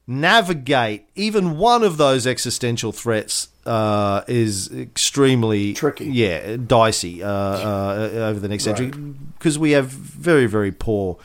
[0.06, 6.06] navigate even one of those existential threats uh, is extremely Tricky.
[6.06, 8.88] Yeah, dicey uh, uh, over the next century
[9.38, 11.18] because we have very very poor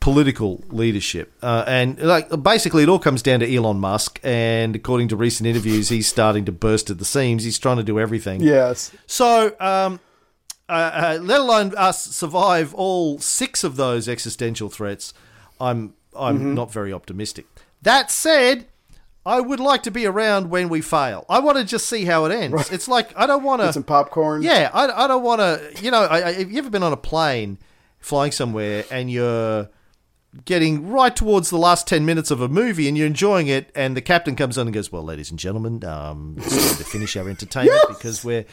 [0.00, 4.18] political leadership, uh, and like basically it all comes down to Elon Musk.
[4.24, 7.44] And according to recent interviews, he's starting to burst at the seams.
[7.44, 8.40] He's trying to do everything.
[8.40, 8.90] yes.
[9.06, 10.00] So, um,
[10.68, 15.14] uh, uh, let alone us survive all six of those existential threats,
[15.60, 16.54] I'm I'm Mm-hmm.
[16.54, 17.46] not very optimistic.
[17.82, 18.66] That said,
[19.24, 21.24] I would like to be around when we fail.
[21.28, 22.70] I want to just see how it ends.
[22.70, 23.72] It's like I don't want Get to.
[23.74, 24.42] some popcorn.
[24.42, 25.82] Yeah, I, I don't want to.
[25.82, 27.58] You know, I, I, have you ever been on a plane
[27.98, 29.68] flying somewhere and you're
[30.44, 33.96] getting right towards the last 10 minutes of a movie and you're enjoying it, and
[33.96, 37.16] the captain comes on and goes, Well, ladies and gentlemen, um, it's time to finish
[37.16, 38.46] our entertainment because we're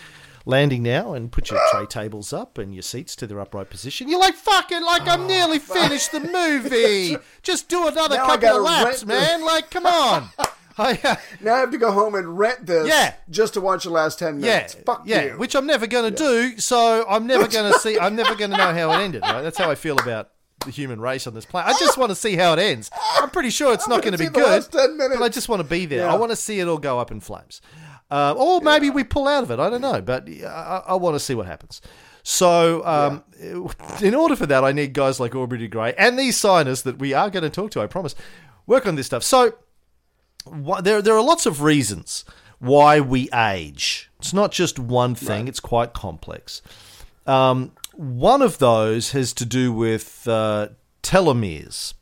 [0.49, 4.09] landing now and put your tray tables up and your seats to their upright position.
[4.09, 7.15] You're like, fucking, like, I'm nearly finished the movie.
[7.43, 9.45] Just do another Now couple of laps, the- man.
[9.45, 10.29] Like, come on.
[10.79, 13.13] I, uh, Now I have to go home and rent this Yeah.
[13.29, 14.75] just to watch the last 10 yeah, minutes.
[14.85, 15.31] Fuck yeah, you.
[15.31, 16.57] which I'm never going to do.
[16.57, 17.99] So I'm never going to see.
[17.99, 19.21] I'm never going to know how it ended.
[19.23, 19.41] Right?
[19.41, 20.29] That's how I feel about
[20.63, 21.75] the human race on this planet.
[21.75, 22.89] I just want to see how it ends.
[23.19, 25.17] I'm pretty sure it's I'm not gonna be see the good, last 10 minutes.
[25.19, 25.99] but I just want to be there.
[26.05, 26.13] Yeah.
[26.13, 27.61] I want to see it all go up in flames,
[28.11, 29.59] uh, or maybe we pull out of it.
[29.59, 31.81] I don't know, but I, I want to see what happens.
[32.23, 33.23] So, um,
[34.01, 36.99] in order for that, I need guys like Aubrey de Grey and these signers that
[36.99, 37.81] we are going to talk to.
[37.81, 38.15] I promise.
[38.67, 39.23] Work on this stuff.
[39.23, 39.55] So,
[40.43, 42.25] why, there there are lots of reasons
[42.59, 44.11] why we age.
[44.19, 46.61] It's not just one thing; it's quite complex.
[47.25, 50.69] Um, one of those has to do with uh,
[51.03, 51.93] telomeres.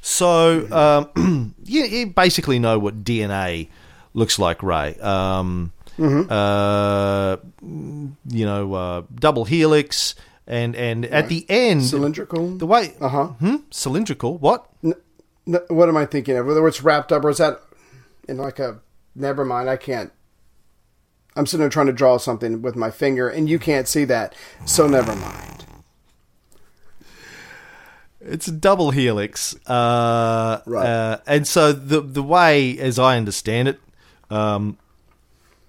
[0.00, 3.68] So um, you, you basically know what DNA
[4.14, 4.96] looks like, Ray.
[5.00, 10.14] Um, uh, you know, uh, double helix,
[10.46, 12.56] and and at the end, Cylindrical?
[12.56, 13.26] The way, Uh-huh.
[13.40, 13.56] hmm?
[13.70, 14.38] cylindrical.
[14.38, 14.66] What?
[14.84, 14.94] N-
[15.68, 16.46] what am I thinking of?
[16.46, 17.60] Whether it's wrapped up or is that
[18.28, 18.78] in like a.
[19.14, 20.12] Never mind, I can't.
[21.34, 24.34] I'm sitting there trying to draw something with my finger, and you can't see that,
[24.64, 25.64] so never mind.
[28.20, 30.86] It's a double helix, uh, Right.
[30.86, 33.80] uh, and so the the way, as I understand it,
[34.30, 34.78] um,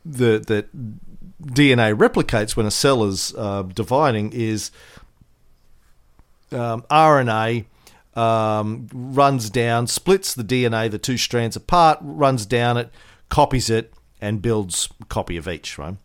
[0.05, 0.67] the that
[1.41, 4.71] DNA replicates when a cell is uh, dividing is
[6.51, 7.65] um, RNA
[8.15, 12.89] um, runs down, splits the DNA, the two strands apart, runs down it,
[13.29, 15.77] copies it, and builds a copy of each.
[15.77, 15.95] Right.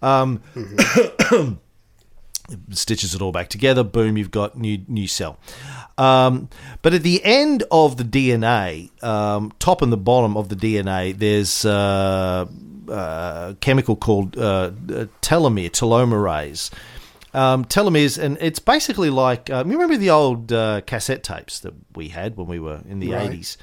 [0.00, 0.42] Um,
[2.70, 3.84] stitches it all back together.
[3.84, 5.38] Boom, you've got new new cell.
[5.98, 6.48] Um,
[6.80, 11.16] but at the end of the DNA, um, top and the bottom of the DNA,
[11.16, 12.46] there's uh,
[12.88, 14.70] a chemical called uh,
[15.20, 16.70] telomere, telomerase.
[17.34, 21.72] Um, telomeres, and it's basically like um, you remember the old uh, cassette tapes that
[21.94, 23.30] we had when we were in the Right.
[23.30, 23.56] eighties.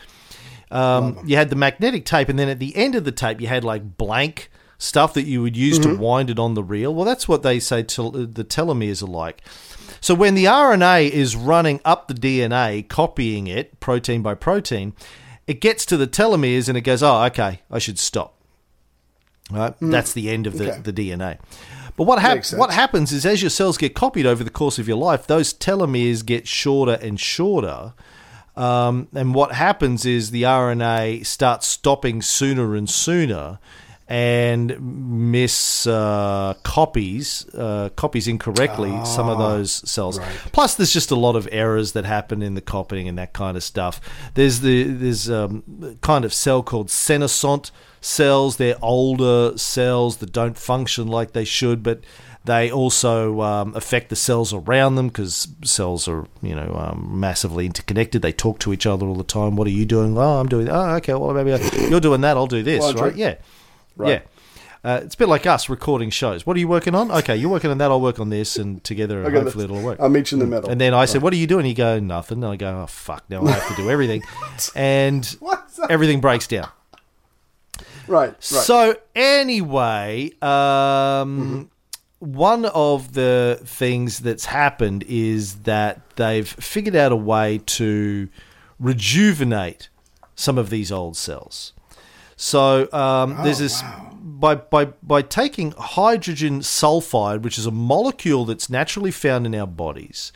[0.71, 3.47] Um, you had the magnetic tape, and then at the end of the tape, you
[3.47, 6.93] had like blank stuff that you would use to wind it on the reel.
[6.95, 9.41] Well, that's what they say tel- the telomeres are like.
[10.01, 14.93] So when the RNA is running up the DNA, copying it protein by protein,
[15.47, 18.35] it gets to the telomeres and it goes, "Oh, okay, I should stop."
[19.51, 20.81] Right, that's the end of the, Okay.
[20.81, 21.37] the DNA.
[21.97, 24.87] But what hap- what happens is as your cells get copied over the course of
[24.87, 27.93] your life, those telomeres get shorter and shorter.
[28.55, 33.57] Um, and what happens is the RNA starts stopping sooner and sooner
[34.11, 40.19] and miss uh, copies uh, copies incorrectly some of those cells.
[40.51, 43.55] Plus, there's just a lot of errors that happen in the copying and that kind
[43.55, 44.01] of stuff.
[44.33, 47.69] There's the there's um, kind of cell called senescent
[48.01, 48.57] cells.
[48.57, 52.01] They're older cells that don't function like they should, but
[52.45, 57.67] they also um, affect the cells around them because cells are, you know, um, massively
[57.67, 58.23] interconnected.
[58.23, 59.55] They talk to each other all the time.
[59.55, 60.17] What are you doing?
[60.17, 60.67] Oh, I'm doing.
[60.67, 61.13] Oh, okay.
[61.13, 62.37] Well, maybe I- you're doing that.
[62.37, 62.79] I'll do this.
[62.79, 63.15] Well, right?
[63.15, 63.35] Yeah.
[63.99, 64.11] Right.
[64.11, 64.21] Yeah.
[64.81, 66.45] Uh, it's a bit like us recording shows.
[66.45, 67.11] What are you working on?
[67.11, 67.91] Okay, you're working on that.
[67.91, 69.99] I'll work on this, and together, Okay, hopefully, it'll work.
[69.99, 70.69] I'll meet you in the middle.
[70.69, 72.87] And then I said, "What are you doing?" You go, "Nothing." And I go, "Oh
[72.87, 73.29] fuck!
[73.29, 74.23] Now I have to do everything,"
[74.75, 75.37] and
[75.89, 76.69] everything breaks down.
[78.07, 78.41] Right, right.
[78.41, 81.69] So anyway, um,
[82.19, 88.29] one of the things that's happened is that they've figured out a way to
[88.79, 89.89] rejuvenate
[90.35, 91.73] some of these old cells.
[92.41, 98.69] So um, there's this by by by taking hydrogen sulfide, which is a molecule that's
[98.69, 100.31] naturally found in our bodies.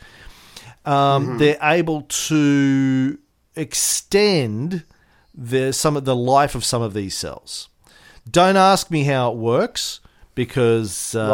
[0.84, 3.18] Um, They're able to
[3.56, 4.84] extend
[5.34, 7.70] the some of the life of some of these cells.
[8.30, 10.00] Don't ask me how it works
[10.34, 11.26] because uh,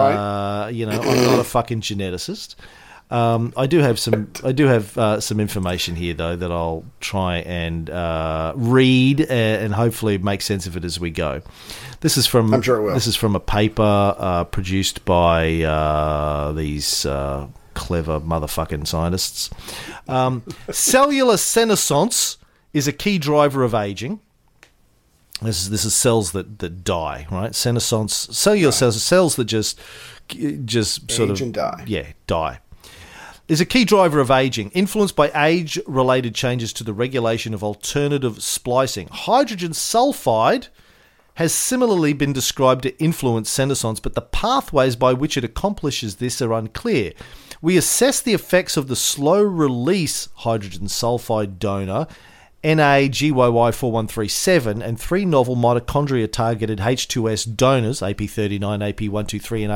[0.67, 0.71] Right.
[0.71, 2.55] you know I'm not a fucking geneticist.
[3.11, 4.31] Um, I do have some.
[4.45, 9.65] I do have uh, some information here, though, that I'll try and uh, read and,
[9.65, 11.43] and hopefully make sense of it as we go.
[12.01, 12.55] This is from.
[12.55, 12.95] I'm sure it will.
[12.95, 13.83] This is from a paper
[14.17, 19.51] uh, produced by uh, these uh, clever motherfucking scientists.
[20.07, 22.39] Um, cellular senescence
[22.73, 24.21] is a key driver of aging.
[25.43, 27.55] This is this is cells that, that die, right?
[27.55, 29.81] Senescence, cellular cells, cells that just
[30.65, 31.85] just sort Age of and die.
[31.87, 32.61] Yeah, die.
[33.51, 38.45] Is a key driver of aging, influenced by age-related changes to the regulation of alternative
[38.45, 39.09] splicing.
[39.09, 40.69] Hydrogen sulfide
[41.35, 46.41] has similarly been described to influence senescence, but the pathways by which it accomplishes this
[46.41, 47.13] are unclear.
[47.61, 52.07] We assess the effects of the slow release hydrogen sulfide donor
[52.63, 59.73] NAGYY4137 and three novel mitochondria targeted H2S donors, AP39, AP123, and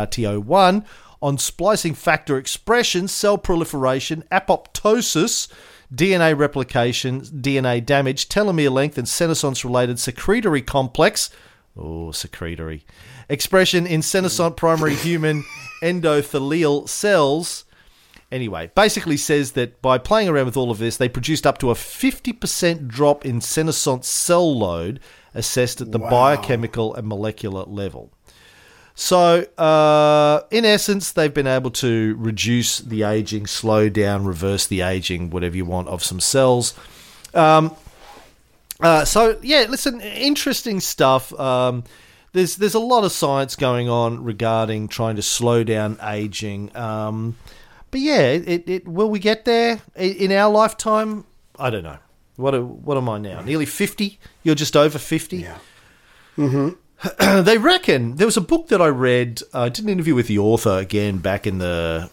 [0.46, 0.84] RTO1,
[1.24, 5.48] on splicing factor expression, cell proliferation, apoptosis,
[5.92, 11.30] DNA replication, DNA damage, telomere length, and senescence related secretory complex.
[11.78, 12.84] Oh, secretory.
[13.30, 15.44] Expression in senescent primary human
[15.82, 17.64] endothelial cells.
[18.30, 21.70] Anyway, basically says that by playing around with all of this, they produced up to
[21.70, 25.00] a 50% drop in senescent cell load
[25.32, 28.12] assessed at the biochemical and molecular level.
[28.96, 34.82] So, uh, in essence, they've been able to reduce the aging, slow down, reverse the
[34.82, 36.74] aging, whatever you want, of some cells.
[37.34, 37.74] Um,
[38.80, 41.32] uh, so, yeah, listen, interesting stuff.
[41.38, 41.82] Um,
[42.32, 46.76] there's there's a lot of science going on regarding trying to slow down aging.
[46.76, 47.36] Um,
[47.90, 51.24] but yeah, it, it will we get there in our lifetime?
[51.58, 51.98] I don't know.
[52.36, 53.40] What what am I now?
[53.40, 54.18] Nearly fifty?
[54.42, 55.38] You're just over fifty.
[55.38, 55.58] Yeah.
[57.42, 59.42] they reckon there was a book that I read.
[59.52, 62.10] uh, I did an interview with the author again back in the.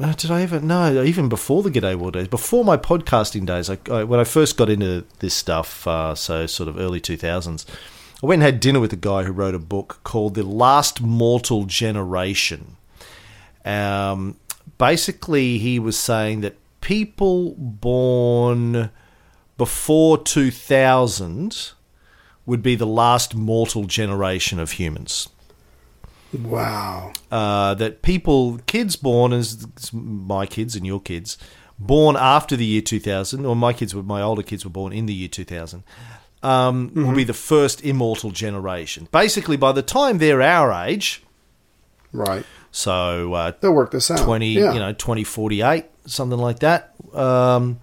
[0.00, 0.60] Uh, did I ever?
[0.60, 3.68] No, even before the G'day World days, before my podcasting days.
[3.68, 7.18] I, I, when I first got into this stuff, uh, so sort of early two
[7.18, 7.66] thousands,
[8.22, 11.02] I went and had dinner with a guy who wrote a book called "The Last
[11.02, 12.76] Mortal Generation."
[13.62, 14.36] Um,
[14.78, 18.90] basically, he was saying that people born
[19.58, 21.72] before two thousand
[22.50, 25.28] would be the last mortal generation of humans.
[26.32, 27.12] Wow.
[27.30, 31.38] Uh, that people, kids born as my kids and your kids,
[31.78, 35.06] born after the year 2000, or my kids were, my older kids were born in
[35.06, 35.82] the year 2000,
[36.42, 39.08] um, will be the first immortal generation.
[39.12, 41.22] Basically, by the time they're our age,
[42.12, 42.44] Right.
[42.70, 44.18] so uh, They'll work this out.
[44.24, 44.72] 20 Yeah.
[44.72, 47.78] you know 2048 something like that um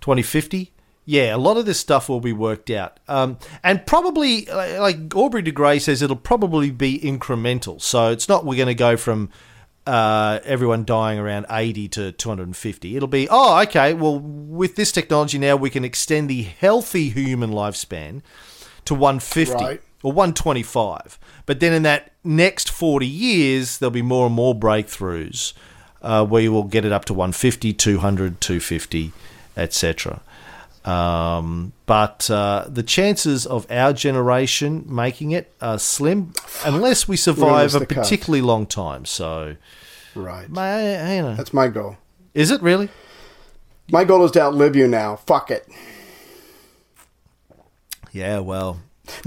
[0.00, 0.71] 2050
[1.04, 5.42] yeah a lot of this stuff will be worked out um and probably like aubrey
[5.42, 9.28] de grey says it'll probably be incremental so it's not we're going to go from
[9.84, 15.38] uh, everyone dying around 80 to 250 it'll be oh okay well with this technology
[15.38, 18.22] now we can extend the healthy human lifespan
[18.84, 19.80] to 150 Right.
[20.02, 21.18] or 125.
[21.46, 25.52] But then in that next 40 years, there'll be more and more breakthroughs
[26.02, 29.12] uh, where you will get it up to 150, 200, 250,
[29.56, 30.20] etc.
[30.84, 36.32] Um, but uh, the chances of our generation making it are slim
[36.64, 37.98] unless we survive a the cut.
[38.02, 39.04] particularly long time.
[39.04, 39.56] So,
[40.16, 40.48] Right.
[40.48, 41.34] ma- you know.
[41.36, 41.98] That's my goal.
[42.34, 42.88] is it really?
[43.90, 45.16] My goal is to outlive you now.
[45.16, 45.68] Fuck it.
[48.12, 48.80] Yeah, well,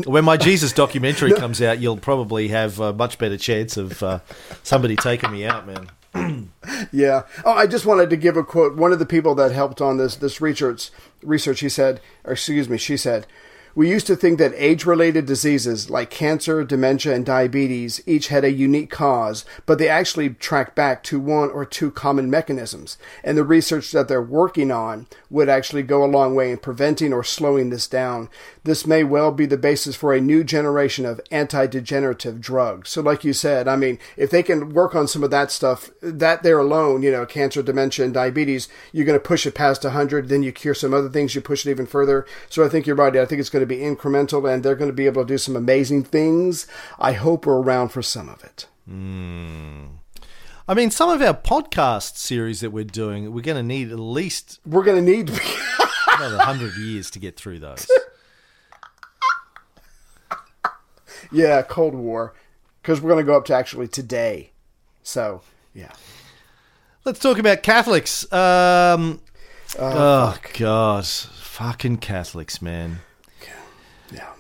[0.06, 4.20] when my Jesus documentary comes out, you'll probably have a much better chance of uh,
[4.64, 5.90] somebody taking me out, man.
[6.92, 7.24] Yeah.
[7.44, 8.76] Oh, I just wanted to give a quote.
[8.76, 10.90] One of the people that helped on this this research
[11.26, 13.26] research, he said, or excuse me, she said,
[13.76, 18.52] we used to think that age-related diseases like cancer, dementia, and diabetes each had a
[18.52, 22.98] unique cause, but they actually track back to one or two common mechanisms.
[23.24, 27.12] And the research that they're working on would actually go a long way in preventing
[27.12, 28.30] or slowing this down.
[28.64, 32.90] This may well be the basis for a new generation of anti-degenerative drugs.
[32.90, 35.92] So, like you said, I mean, if they can work on some of that stuff,
[36.02, 39.84] that there alone, you know, cancer, dementia, and diabetes, you're going to push it past
[39.84, 42.26] 100, then you cure some other things, you push it even further.
[42.50, 43.16] So, I think you're right.
[43.16, 45.38] I think it's going to be incremental, and they're going to be able to do
[45.38, 46.68] some amazing things.
[47.00, 48.68] I hope we're around for some of it.
[50.68, 54.00] I mean, some of our podcast series that we're doing, we're going to need at
[54.00, 55.30] least We're going to need.
[56.18, 57.88] another 100 years to get through those.
[61.32, 62.34] yeah, Cold War,
[62.82, 64.52] because we're going to go up to actually today.
[65.04, 65.42] So,
[65.74, 65.92] yeah.
[67.04, 68.24] Let's talk about Catholics.
[68.34, 69.22] Um,
[69.78, 71.06] oh, God.
[71.06, 73.00] Fucking Catholics, man.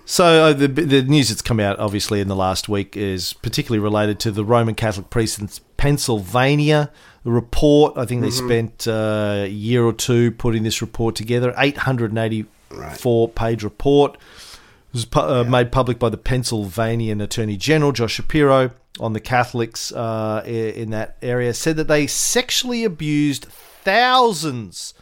[0.06, 0.12] Yeah.
[0.12, 3.80] So uh, the the news that's come out obviously in the last week is particularly
[3.84, 6.92] related to the Roman Catholic priests in Pennsylvania.
[7.24, 11.54] The report, I think they spent uh, a year or two putting this report together.
[11.58, 14.14] Eight hundred and eighty-four page report.
[14.14, 19.20] It was pu- uh, made public by the Pennsylvanian Attorney General Josh Shapiro on the
[19.20, 21.54] Catholics uh, in that area.
[21.56, 24.94] Said that they sexually abused thousands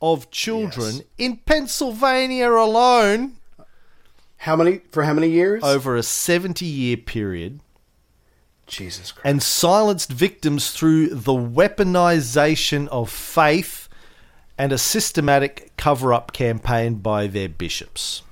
[0.00, 1.02] of children Yes.
[1.18, 3.34] in Pennsylvania alone.
[4.46, 5.64] How many for how many years?
[5.64, 7.58] over a 70 year period
[8.68, 9.26] Jesus Christ.
[9.26, 13.88] and silenced victims through the weaponization of faith
[14.56, 18.22] and a systematic cover up campaign by their bishops.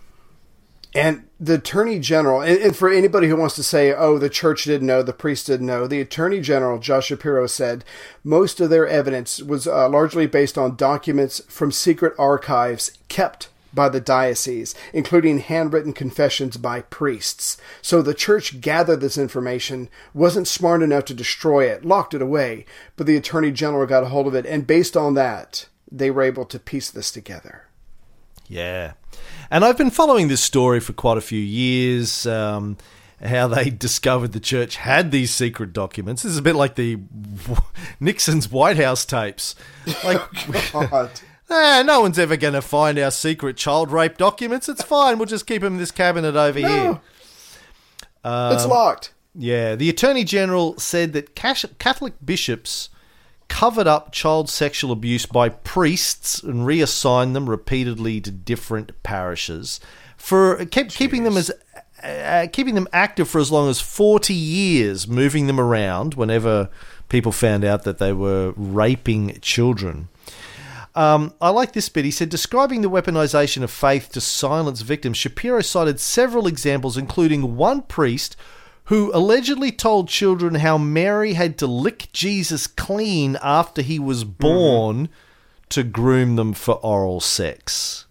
[0.94, 4.62] And the attorney general, and, and for anybody who wants to say, oh, the church
[4.62, 7.84] didn't know, the priest didn't know, the attorney general, Josh Shapiro, said
[8.22, 13.88] most of their evidence was uh, largely based on documents from secret archives kept by
[13.88, 17.56] the diocese, including handwritten confessions by priests.
[17.82, 22.64] So the church gathered this information, wasn't smart enough to destroy it, locked it away,
[22.96, 26.22] but the attorney general got a hold of it, and based on that, they were
[26.22, 27.68] able to piece this together.
[28.46, 28.92] Yeah.
[29.50, 32.26] And I've been following this story for quite a few years.
[32.26, 32.76] Um,
[33.24, 36.22] how they discovered the church had these secret documents.
[36.22, 36.98] This is a bit like the
[38.00, 39.54] Nixon's White House tapes.
[40.04, 40.20] Like,
[40.72, 41.10] God.
[41.50, 44.68] Eh, no one's ever going to find our secret child rape documents.
[44.68, 45.18] It's fine.
[45.18, 47.00] We'll just keep them in this cabinet over here.
[48.54, 49.12] it's locked.
[49.34, 52.88] Yeah, the Attorney General said that Cash- Catholic bishops
[53.48, 59.80] covered up child sexual abuse by priests and reassigned them repeatedly to different parishes
[60.16, 61.52] for kept keeping them as
[62.02, 66.68] uh, keeping them active for as long as 40 years, moving them around whenever
[67.08, 70.08] people found out that they were raping children.
[70.94, 72.04] Um, I like this bit.
[72.04, 77.56] He said, describing the weaponization of faith to silence victims, Shapiro cited several examples, including
[77.56, 78.36] one priest
[78.84, 85.08] who allegedly told children how Mary had to lick Jesus clean after he was born
[85.70, 88.04] to groom them for oral sex.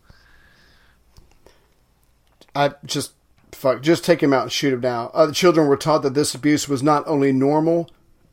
[2.55, 3.13] I just
[3.51, 3.81] fuck.
[3.81, 5.11] Just take him out and shoot him now.
[5.13, 7.89] Uh, the children were taught that this abuse was not only normal,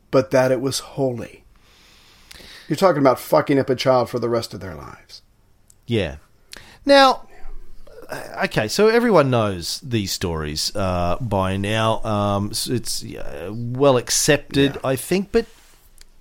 [0.09, 1.40] but that it was holy.
[2.71, 5.23] You're talking about fucking up a child for the rest of their lives.
[5.87, 6.15] Yeah.
[6.85, 7.27] Now,
[8.09, 12.01] uh, okay, so everyone knows these stories uh, by now.
[12.05, 15.47] Um, it's uh, well accepted, I think, but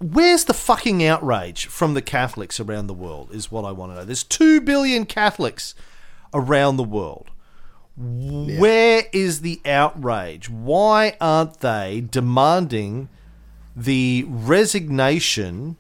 [0.00, 3.30] where's the fucking outrage from the Catholics around the world?
[3.32, 4.04] Is what I want to know.
[4.04, 5.76] There's two billion Catholics
[6.34, 7.30] around the world.
[7.96, 10.50] Where is the outrage?
[10.50, 13.08] Why aren't they demanding
[13.76, 15.76] the resignation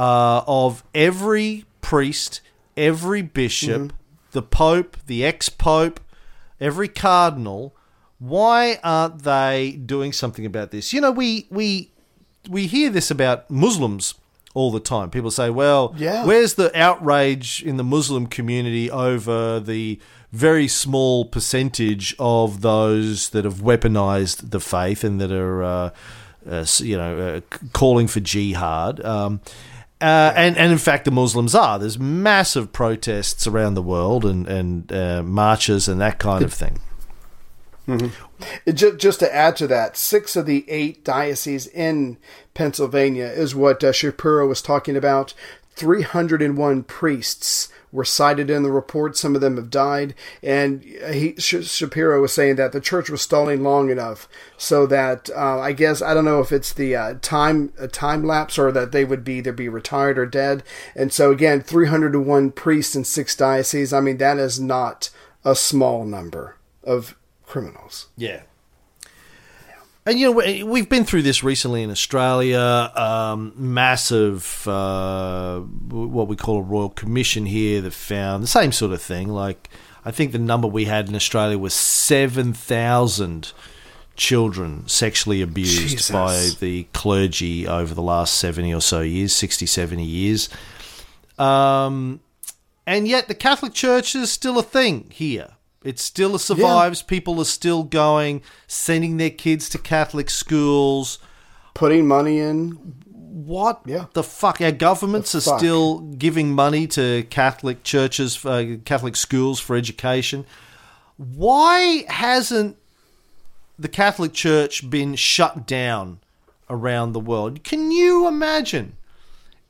[0.00, 2.40] uh, of every priest,
[2.76, 3.92] every bishop,
[4.32, 6.00] the pope, the ex pope,
[6.60, 7.74] every cardinal?
[8.18, 10.92] Why aren't they doing something about this?
[10.92, 11.90] You know, we we
[12.48, 14.14] we hear this about Muslims
[14.54, 15.10] all the time.
[15.10, 16.24] People say, "Well, Yeah.
[16.26, 19.98] where's the outrage in the Muslim community over the
[20.32, 25.90] very small percentage of those that have weaponized the faith and that are, uh,
[26.48, 27.40] uh, you know, uh,
[27.72, 29.40] calling for jihad?" Um,
[30.00, 31.78] uh, and, and in fact, the Muslims are.
[31.78, 36.80] There's massive protests around the world and, and uh, marches and that kind of thing.
[38.64, 42.18] It ju- just to add to that, six of the eight dioceses in
[42.54, 45.34] Pennsylvania is what uh, Shapiro was talking about.
[45.74, 49.16] 301 priests were cited in the report.
[49.16, 50.14] Some of them have died.
[50.42, 55.28] And he, Sh- Shapiro was saying that the church was stalling long enough so that
[55.30, 58.72] uh, I guess, I don't know if it's the uh, time a time lapse or
[58.72, 60.62] that they would be either be retired or dead.
[60.94, 63.92] And so, again, 301 priests in six dioceses.
[63.92, 65.10] I mean, that is not
[65.44, 68.08] a small number of criminals.
[68.16, 68.42] Yeah.
[70.06, 72.90] And you know we- we've been through this recently in Australia.
[72.96, 78.92] Um, massive, uh, what we call a royal commission here that found the same sort
[78.92, 79.28] of thing.
[79.28, 79.68] Like
[80.04, 83.52] I think the number we had in Australia was seven thousand
[84.16, 86.10] children sexually abused Jesus.
[86.10, 90.48] by the clergy over the last seventy or so years, 60, 70 years.
[91.38, 92.20] Um,
[92.86, 95.50] and yet the Catholic Church is still a thing here.
[95.82, 97.02] It still survives.
[97.02, 101.18] People are still going, sending their kids to Catholic schools.
[101.74, 102.94] Putting money in
[103.32, 104.06] What Yeah.
[104.12, 104.60] the fuck?
[104.60, 105.58] Our governments The are fuck?
[105.60, 110.44] still giving money to Catholic churches, uh, Catholic schools for education.
[111.16, 112.76] Why hasn't
[113.78, 116.18] the Catholic Church been shut down
[116.68, 117.62] around the world?
[117.62, 118.96] Can you imagine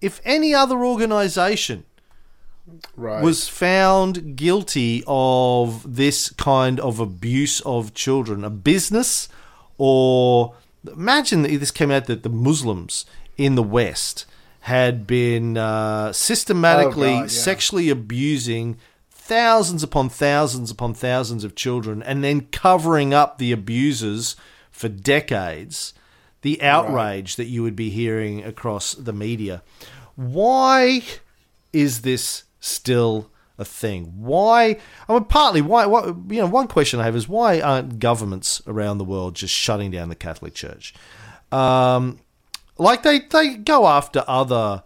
[0.01, 1.85] if any other organization
[2.97, 3.23] right.
[3.23, 9.29] was found guilty of this kind of abuse of children, a business,
[9.79, 10.55] or
[10.87, 13.05] imagine that this came out that the Muslims
[13.37, 14.27] in the West
[14.65, 17.27] had been uh, systematically Oh, God, yeah.
[17.29, 18.77] sexually abusing
[19.11, 24.37] thousands upon thousands upon thousands of children and then covering up the abusers
[24.71, 25.95] for decades.
[26.43, 29.63] The outrage that you would be hearing across the media.
[30.17, 31.03] Why
[31.73, 34.13] is this still a thing.
[34.17, 34.77] Why?
[35.09, 35.87] I mean, partly why.
[35.87, 39.53] What you know, one question I have is why aren't governments around the world just
[39.55, 40.95] shutting down the Catholic Church?
[41.53, 42.21] Um,
[42.79, 44.83] like they they go after other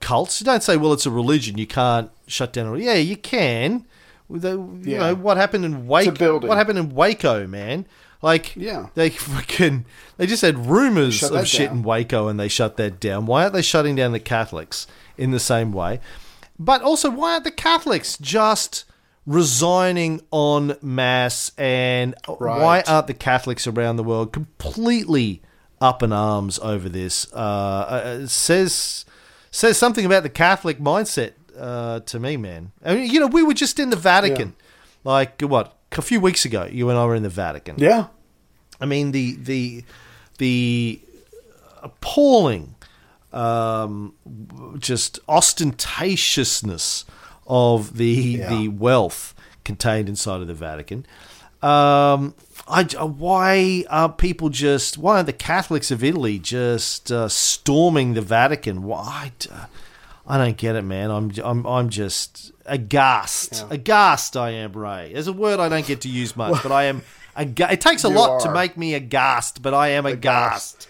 [0.00, 0.40] cults.
[0.40, 1.58] You don't say, well, it's a religion.
[1.58, 2.78] You can't shut down.
[2.80, 3.86] Yeah, you can.
[4.28, 4.98] The, you Yeah.
[4.98, 6.40] know what happened in Waco?
[6.40, 7.86] What happened in Waco, man?
[8.22, 8.86] Like, Yeah.
[8.94, 9.84] they fucking
[10.16, 11.78] they just had rumors Shut of shit down.
[11.78, 13.26] in Waco, and they shut that down.
[13.26, 14.86] Why aren't they shutting down the Catholics
[15.18, 16.00] in the same way?
[16.58, 18.84] But also, why aren't the Catholics just
[19.26, 21.52] resigning en masse?
[21.58, 25.42] And why aren't the Catholics around the world completely
[25.80, 27.32] up in arms over this?
[27.32, 29.04] Uh, uh, it says
[29.50, 32.72] says something about the Catholic mindset uh, to me, man.
[32.84, 34.54] I mean, you know, we were just in the Vatican,
[35.04, 36.68] like what a few weeks ago.
[36.70, 37.76] You and I were in the Vatican.
[37.78, 38.06] Yeah.
[38.80, 39.84] I mean the the
[40.38, 41.00] the
[41.82, 42.74] appalling,
[43.32, 44.14] um,
[44.78, 47.04] just ostentatiousness
[47.46, 48.06] of the
[48.38, 48.48] Yeah.
[48.50, 51.06] the wealth contained inside of the Vatican.
[51.62, 52.34] Um,
[52.66, 54.98] I, why are people just?
[54.98, 58.82] Why are the Catholics of Italy just uh, storming the Vatican?
[58.82, 59.32] Why?
[60.26, 61.10] I don't get it, man.
[61.10, 64.36] I'm I'm I'm just aghast, aghast.
[64.36, 65.12] I am Ray.
[65.12, 67.02] There's a word I don't get to use much, but I am.
[67.36, 70.88] Aga- it takes a lot to make me aghast, but I am aghast.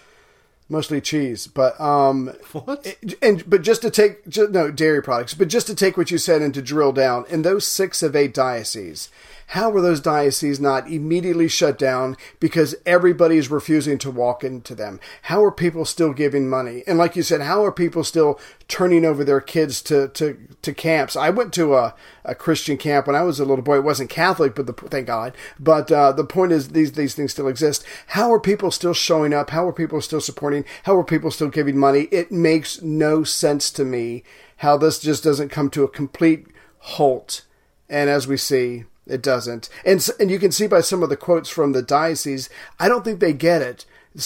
[0.73, 2.83] Mostly cheese, but um, What?
[2.83, 6.09] it- and but just to take ju- no dairy products, but just to take what
[6.09, 9.09] you said and to drill down in those six of eight dioceses,
[9.53, 14.73] how were those dioceses not immediately shut down because everybody is refusing to walk into
[14.73, 14.99] them?
[15.21, 16.81] How are people still giving money?
[16.87, 20.73] And like you said, how are people still turning over their kids to to, to
[20.73, 21.15] camps?
[21.15, 21.93] I went to a,
[22.25, 23.75] a Christian camp when I was a little boy.
[23.75, 25.37] It wasn't Catholic, but the, thank God.
[25.59, 27.85] But uh, the point is, these these things still exist.
[28.07, 29.51] How are people still showing up?
[29.51, 30.65] How are people still supporting?
[30.85, 32.07] How are people still giving money?
[32.11, 34.23] It makes no sense to me
[34.57, 36.47] how this just doesn't come to a complete
[36.79, 37.45] halt.
[37.87, 39.69] And as we see, it doesn't.
[39.85, 42.49] And and you can see by some of the quotes from the diocese,
[42.79, 43.85] I don't think they get it.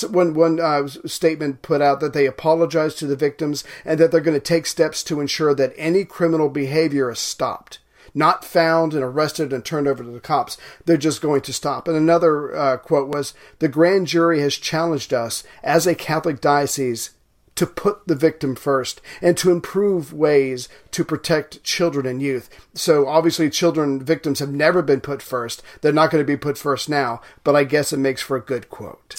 [0.09, 4.21] One one uh, statement put out that they apologize to the victims and that they're
[4.21, 7.79] going to take steps to ensure that any criminal behavior is stopped,
[8.13, 10.57] not found and arrested and turned over to the cops.
[10.85, 11.87] They're just going to stop.
[11.87, 17.11] And another uh, quote was, "The grand jury has challenged us as a Catholic diocese."
[17.57, 22.49] To put the victim first and to improve ways to protect children and youth.
[22.73, 25.61] So obviously children victims have never been put first.
[25.81, 28.41] They're not going to be put first now, but I guess it makes for a
[28.41, 29.15] good quote.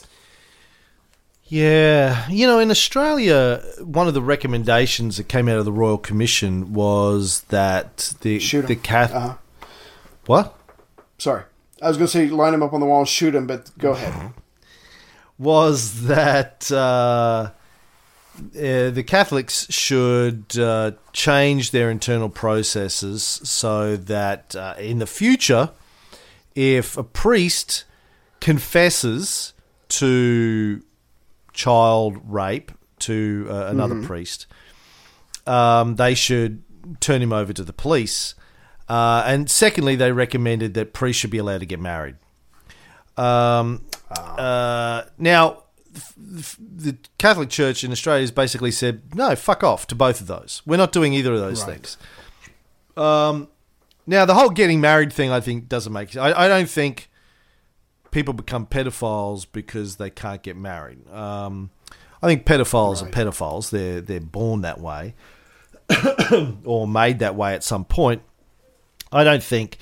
[1.51, 5.97] Yeah, you know, in Australia, one of the recommendations that came out of the Royal
[5.97, 9.35] Commission was that the the Cath- Uh-huh.
[10.27, 10.55] what
[11.17, 11.45] Sorry.
[11.81, 13.71] I was going to say line him up on the wall and shoot him, but
[13.79, 14.33] go ahead.
[15.39, 17.51] was that uh,
[18.39, 25.71] uh, the Catholics should uh, change their internal processes so that uh, in the future,
[26.55, 27.85] if a priest
[28.41, 29.53] confesses
[29.89, 30.83] to
[31.53, 34.47] child rape to uh, another priest,
[35.47, 36.63] um, they should
[37.01, 38.35] turn him over to the police.
[38.89, 42.17] Uh, and secondly, they recommended that priests should be allowed to get married.
[43.17, 45.65] Um, uh, now,
[46.29, 50.63] the Catholic Church in Australia has basically said, no, fuck off to both of those.
[50.67, 51.97] We're not doing either of those things.
[52.97, 53.49] Um,
[54.07, 57.11] now, the whole getting married thing, I think, doesn't make I, I don't think
[58.11, 61.09] people become pedophiles because they can't get married.
[61.11, 61.71] Um,
[62.23, 63.71] I think pedophiles are pedophiles.
[63.71, 65.15] They're, they're born that way
[66.65, 68.23] or made that way at some point.
[69.13, 69.79] I don't think.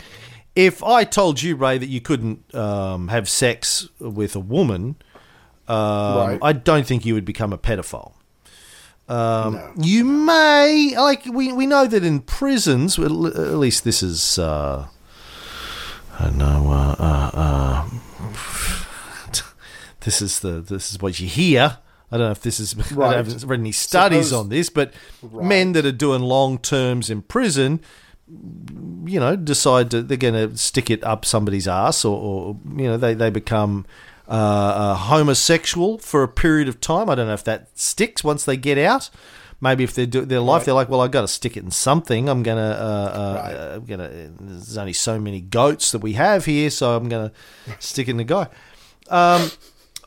[0.55, 4.97] If I told you, Ray, that you couldn't um, have sex with a woman,
[5.69, 6.39] um, Right.
[6.43, 8.13] I don't think you would become a pedophile.
[9.09, 14.87] Um, You may like we we know that in prisons, at least this is uh,
[16.19, 16.71] I don't know.
[16.73, 17.89] Uh, uh, uh,
[20.01, 21.79] this is the this is what you hear.
[22.11, 22.75] I don't know if this is.
[22.97, 23.15] Right.
[23.15, 24.93] I haven't read any studies Suppose- on this, but
[25.33, 27.81] men that are doing long terms in prison,
[29.07, 32.85] you know, decide to, they're going to stick it up somebody's ass, or, or you
[32.89, 33.87] know, they they become
[34.29, 37.09] uh, uh, homosexual for a period of time.
[37.09, 39.11] I don't know if that sticks once they get out.
[39.61, 41.71] Maybe if they do their life, they're like, well, I've got to stick it in
[41.71, 42.29] something.
[42.29, 44.09] I'm gonna, uh, uh, I'm gonna.
[44.09, 47.33] There's only so many goats that we have here, so I'm gonna
[47.79, 48.49] stick it in the guy.
[49.09, 49.51] Um,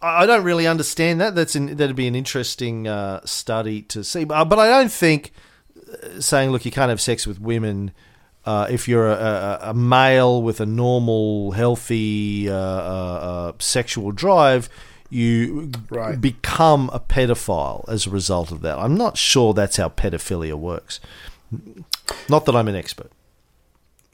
[0.01, 1.34] I don't really understand that.
[1.34, 5.32] That's an, that'd be an interesting uh, study to see, but, but I don't think
[5.76, 7.91] uh, saying, look, you can't have sex with women
[8.45, 14.69] uh, if you're a, a, male with a normal, healthy uh, uh, uh, sexual drive.
[15.11, 16.21] You Right.
[16.21, 18.77] become a pedophile as a result of that.
[18.77, 20.99] I'm not sure that's how pedophilia works.
[22.29, 23.11] Not that I'm an expert.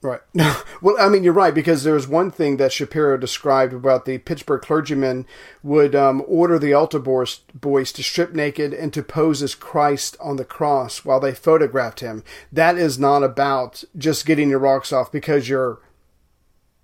[0.05, 0.21] Right.
[0.35, 0.55] No.
[0.83, 4.61] well, I mean, you're right because there's one thing that Shapiro described about the Pittsburgh
[4.61, 5.25] clergyman
[5.63, 10.35] would um, order the altar boys to strip naked and to pose as Christ on
[10.35, 12.23] the cross while they photographed him.
[12.51, 15.79] That is not about just getting your rocks off because you're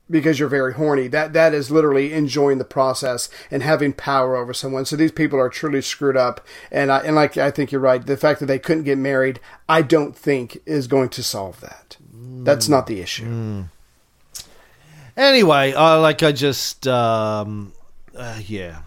[0.10, 1.08] because you're very horny.
[1.08, 4.86] That that is literally enjoying the process and having power over someone.
[4.86, 6.46] So these people are truly screwed up.
[6.72, 8.04] And I and like I think you're right.
[8.04, 11.98] The fact that they couldn't get married, I don't think is going to solve that.
[12.44, 13.66] That's not the issue.
[15.18, 17.74] Anyway, I like I just um,
[18.16, 18.82] uh, yeah.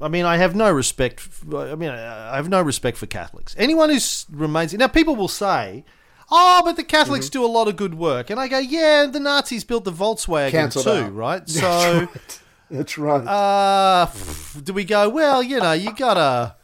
[0.00, 1.20] I mean, I have no respect.
[1.20, 3.54] For, I mean, I have no respect for Catholics.
[3.58, 3.98] Anyone who
[4.30, 5.84] remains now, people will say,
[6.30, 7.32] "Oh, but the Catholics Mm-hmm.
[7.40, 10.50] do a lot of good work," and I go, "Yeah, the Nazis built the Volkswagen
[10.50, 11.14] Cancelled too, out.
[11.14, 12.08] right?" So,
[12.70, 13.26] That's right.
[13.26, 15.08] uh, pff, do we go?
[15.08, 16.56] Well, you know, you gotta.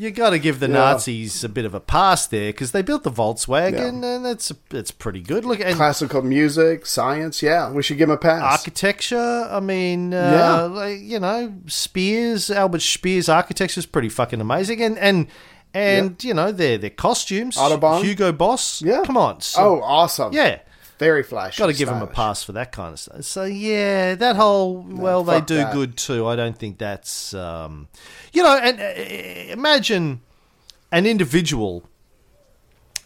[0.00, 0.72] You got to give the Yeah.
[0.92, 4.90] Nazis a bit of a pass there because they built the Volkswagen, and that's that's
[4.90, 5.44] pretty good.
[5.44, 7.42] Look, and Classical music, science.
[7.42, 8.42] Yeah, we should give him a pass.
[8.42, 9.46] architecture.
[9.50, 10.60] I mean, uh, Yeah.
[10.62, 15.26] like, you know, Spears, Albert Speer's architecture is pretty fucking amazing, and and
[15.74, 17.56] and you know their their costumes.
[17.58, 18.02] Autobahn.
[18.02, 18.80] Hugo Boss.
[18.80, 19.02] Yeah.
[19.04, 19.42] come on.
[19.42, 20.32] So, oh, awesome.
[20.32, 20.60] yeah.
[21.00, 21.58] Very flashy.
[21.58, 23.24] Got to give them a pass for that kind of stuff.
[23.24, 25.72] So yeah, that whole well, they do that.
[25.72, 26.26] good too.
[26.26, 27.88] I don't think that's um,
[28.34, 30.20] you know, and uh, imagine
[30.92, 31.84] an individual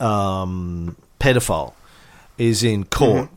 [0.01, 1.74] um, pedophile
[2.36, 3.28] is in court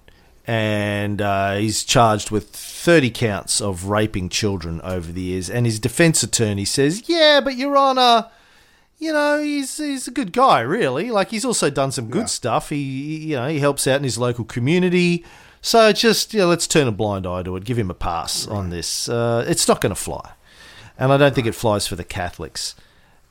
[0.47, 0.51] Mm-hmm.
[0.51, 5.49] and uh, he's charged with 30 counts of raping children over the years.
[5.51, 8.27] And his defense attorney says, Yeah, but Your Honor,
[8.97, 11.11] you know, he's, he's a good guy, really.
[11.11, 12.69] Like, he's also done some good stuff.
[12.69, 12.77] He,
[13.17, 15.23] you know, he helps out in his local community.
[15.61, 17.63] So just, you know, let's turn a blind eye to it.
[17.65, 19.07] Give him a pass on this.
[19.09, 20.31] Uh, it's not going to fly.
[20.97, 22.75] And I don't think it flies for the Catholics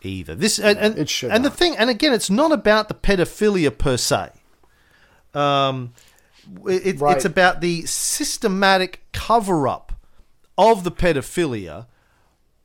[0.02, 0.34] either.
[0.34, 3.76] This and, and, It should and the thing, and again, it's not about the pedophilia
[3.76, 4.30] per se.
[5.34, 5.92] Um,
[6.66, 7.16] it, Right.
[7.16, 9.92] it's about the systematic cover up
[10.56, 11.86] of the pedophilia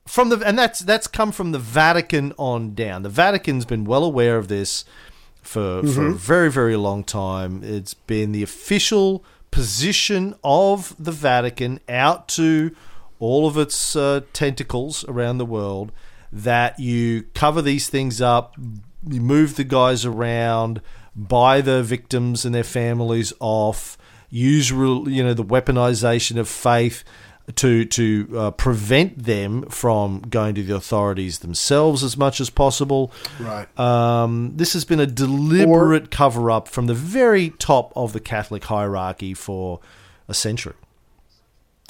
[0.05, 3.03] from the and that's that's come from the Vatican on down.
[3.03, 4.85] The Vatican's been well aware of this
[5.41, 7.61] for for a very very long time.
[7.63, 12.75] It's been the official position of the Vatican out to
[13.19, 15.91] all of its uh, tentacles around the world
[16.31, 18.55] that you cover these things up,
[19.07, 20.81] you move the guys around,
[21.15, 23.97] buy the victims and their families off,
[24.29, 27.03] use you know the weaponization of faith
[27.55, 33.11] to to uh, prevent them from going to the authorities themselves as much as possible.
[33.39, 33.67] Right.
[33.79, 38.63] Um, this has been a deliberate cover up from the very top of the Catholic
[38.65, 39.79] hierarchy for
[40.27, 40.75] a century.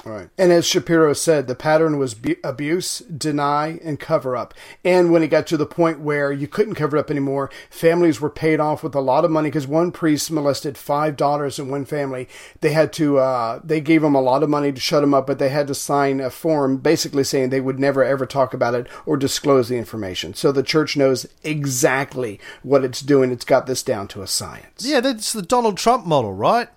[0.04, 0.30] Right.
[0.38, 4.54] And as Shapiro said, the pattern was bu- abuse, deny, and cover up.
[4.84, 8.20] And when it got to the point where you couldn't cover it up anymore, families
[8.20, 11.70] were paid off with a lot of money because one priest molested five daughters in
[11.70, 12.28] one family.
[12.62, 15.28] They had to, uh, they gave him a lot of money to shut him up,
[15.28, 18.76] but they had to sign a form basically saying they would never ever talk about
[18.76, 20.34] it or disclose the information.
[20.34, 23.32] So the church knows exactly what it's doing.
[23.32, 24.86] It's got this down to a science.
[24.86, 26.70] Yeah, that's the Donald Trump model, right?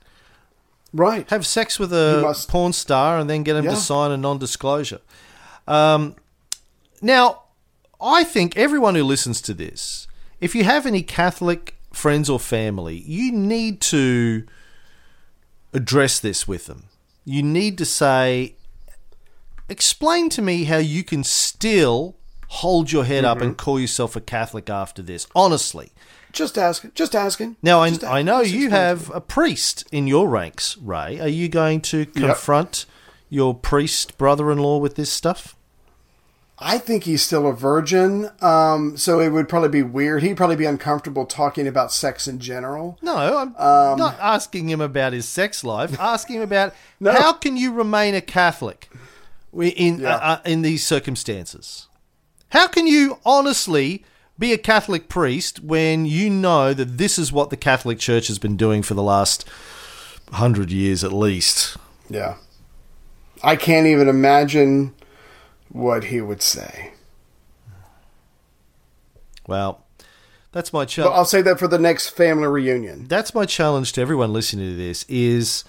[0.94, 1.28] Right.
[1.30, 3.72] Have sex with a must- porn star and then get him Yeah.
[3.72, 5.00] to sign a non-disclosure.
[5.66, 6.14] Um,
[7.02, 7.42] now,
[8.00, 10.06] I think everyone who listens to this,
[10.40, 14.44] if you have any Catholic friends or family, you need to
[15.72, 16.84] address this with them.
[17.24, 18.54] You need to say,
[19.68, 22.16] explain to me how you can still
[22.48, 25.26] hold your head up and call yourself a Catholic after this.
[25.34, 25.90] Honestly.
[26.34, 26.92] Just asking.
[26.94, 27.56] Just asking.
[27.62, 28.26] Now, I, Just I asking.
[28.26, 31.18] know you have a priest in your ranks, Ray.
[31.20, 32.86] Are you going to confront
[33.30, 35.56] your priest brother in law with this stuff?
[36.58, 40.22] I think he's still a virgin, um, so it would probably be weird.
[40.22, 42.96] He'd probably be uncomfortable talking about sex in general.
[43.02, 45.96] No, I'm Um, not asking him about his sex life.
[46.00, 47.12] asking him about No.
[47.12, 48.88] how can you remain a Catholic
[49.52, 50.14] in Yeah.
[50.14, 51.88] uh, uh, in these circumstances?
[52.50, 54.04] How can you honestly
[54.38, 58.38] be a Catholic priest when you know that this is what the Catholic Church has
[58.38, 59.48] been doing for the last
[60.32, 61.76] hundred years at least?
[62.08, 62.36] Yeah.
[63.42, 64.94] I can't even imagine
[65.68, 66.92] what he would say.
[69.46, 69.84] Well,
[70.52, 71.14] that's my challenge.
[71.14, 73.06] I'll say that for the next family reunion.
[73.08, 75.64] that's my challenge to everyone listening to this is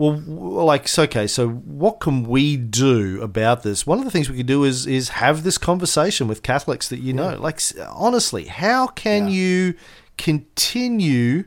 [0.00, 3.86] well like so okay so what can we do about this?
[3.86, 7.00] One of the things we could do is is have this conversation with catholics that
[7.00, 7.36] you know.
[7.36, 9.34] Like honestly how can Yeah.
[9.34, 9.74] you
[10.16, 11.44] continue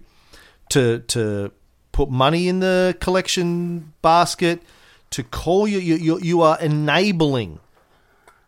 [0.70, 1.52] to to
[1.92, 4.62] put money in the collection basket
[5.12, 7.60] to call you you you, you are enabling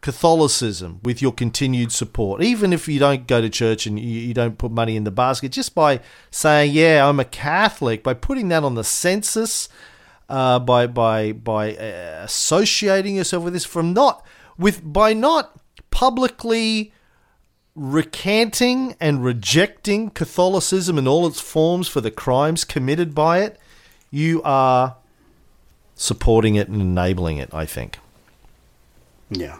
[0.01, 4.33] Catholicism with your continued support, even if you don't go to church and you, you
[4.35, 5.99] don't put money in the basket, just by
[6.29, 9.67] saying, "Yeah, I'm a Catholic," by putting that on the census,
[10.29, 14.25] uh, by by by uh, associating yourself with this, from not
[14.57, 15.59] with by not
[15.91, 16.93] publicly
[17.75, 23.59] recanting and rejecting Catholicism in all its forms for the crimes committed by it,
[24.11, 24.95] you are
[25.95, 27.53] supporting it and enabling it.
[27.53, 27.97] I think.
[29.29, 29.57] Yeah.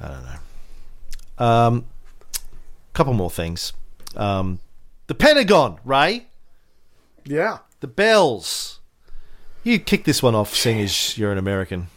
[0.00, 1.46] I don't know.
[1.46, 1.84] Um,
[2.92, 3.72] couple more things.
[4.16, 4.60] Um,
[5.06, 6.26] the Pentagon, Ray.
[7.24, 7.58] Yeah.
[7.84, 8.80] The bells.
[9.62, 11.88] You kick this one off, seeing as you're an American.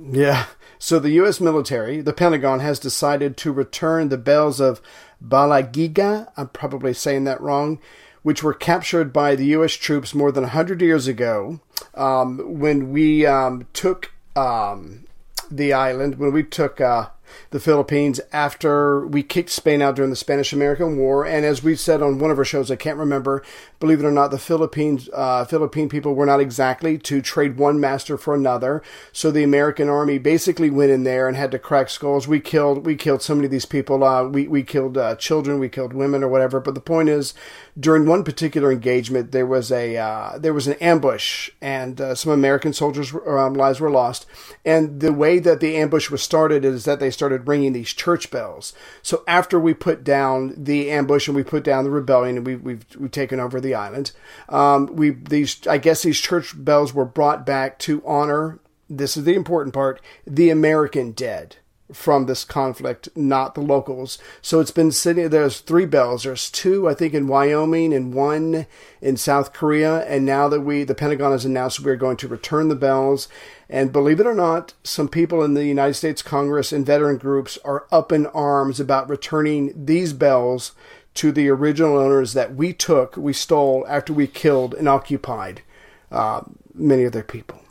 [0.00, 0.44] Yeah.
[0.78, 1.40] So the U.S.
[1.40, 4.80] military, the Pentagon, has decided to return the bells of
[5.20, 6.30] Balagiga.
[6.36, 7.80] I'm probably saying that wrong.
[8.22, 9.72] Which were captured by the U.S.
[9.72, 11.58] troops more than 100 years ago
[11.94, 15.08] um, when we um, took um,
[15.50, 17.08] the island, when we took uh,
[17.50, 21.24] the Philippines after we kicked Spain out during the Spanish American War.
[21.24, 23.42] And as we said on one of our shows, I can't remember,
[23.80, 27.78] believe it or not, the Philippines, uh, Philippine people were not exactly to trade one
[27.80, 28.82] master for another.
[29.12, 32.26] So the American army basically went in there and had to crack skulls.
[32.28, 34.04] We killed, we killed so many of these people.
[34.04, 36.60] Uh, we, we killed uh, children, we killed women or whatever.
[36.60, 37.34] But the point is,
[37.78, 42.30] during one particular engagement, there was a uh, there was an ambush, and uh, some
[42.30, 44.26] American soldiers' um, lives were lost.
[44.64, 48.30] And the way that the ambush was started is that they started ringing these church
[48.30, 48.72] bells.
[49.02, 52.56] So after we put down the ambush and we put down the rebellion, and we,
[52.56, 54.12] we've we've taken over the island,
[54.48, 58.58] um, we these I guess these church bells were brought back to honor.
[58.88, 61.56] This is the important part: the American dead
[61.92, 64.18] from this conflict, not the locals.
[64.40, 65.28] So it's been sitting.
[65.28, 66.24] There's three bells.
[66.24, 68.66] There's two, I think, in Wyoming and one
[69.00, 70.04] in South Korea.
[70.06, 73.28] And now that we, the Pentagon has announced we're going to return the bells.
[73.68, 77.58] And believe it or not, some people in the United States Congress and veteran groups
[77.64, 80.72] are up in arms about returning these bells
[81.14, 85.62] to the original owners that we took, we stole after we killed and occupied
[86.10, 86.42] uh,
[86.74, 87.61] many of their people.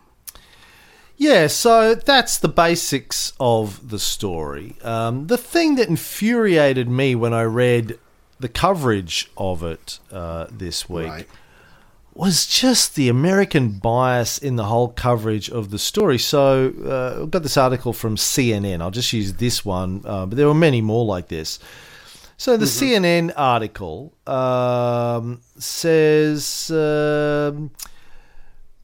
[1.21, 4.75] Yeah, so that's the basics of the story.
[4.81, 7.99] Um, the thing that infuriated me when I read
[8.39, 11.27] the coverage of it uh, this week Right.
[12.15, 16.17] was just the American bias in the whole coverage of the story.
[16.17, 18.81] So uh, I've got this article from CNN.
[18.81, 21.59] I'll just use this one, uh, but there were many more like this.
[22.37, 26.71] So the CNN article um, says.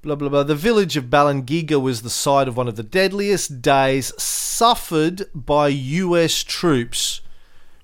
[0.02, 0.44] Blah blah blah.
[0.44, 5.68] The village of Balangiga was the site of one of the deadliest days suffered by
[5.68, 6.44] U.S.
[6.44, 7.22] troops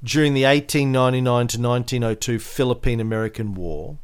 [0.03, 3.97] during the 1899 to 1902 Philippine American War,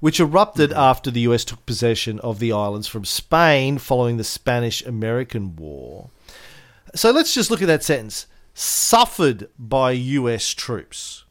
[0.00, 1.44] which erupted after the U.S.
[1.44, 6.10] took possession of the islands from Spain following the Spanish American War.
[6.94, 8.26] So let's just look at that sentence.
[8.54, 10.48] Suffered by U.S.
[10.52, 11.24] troops.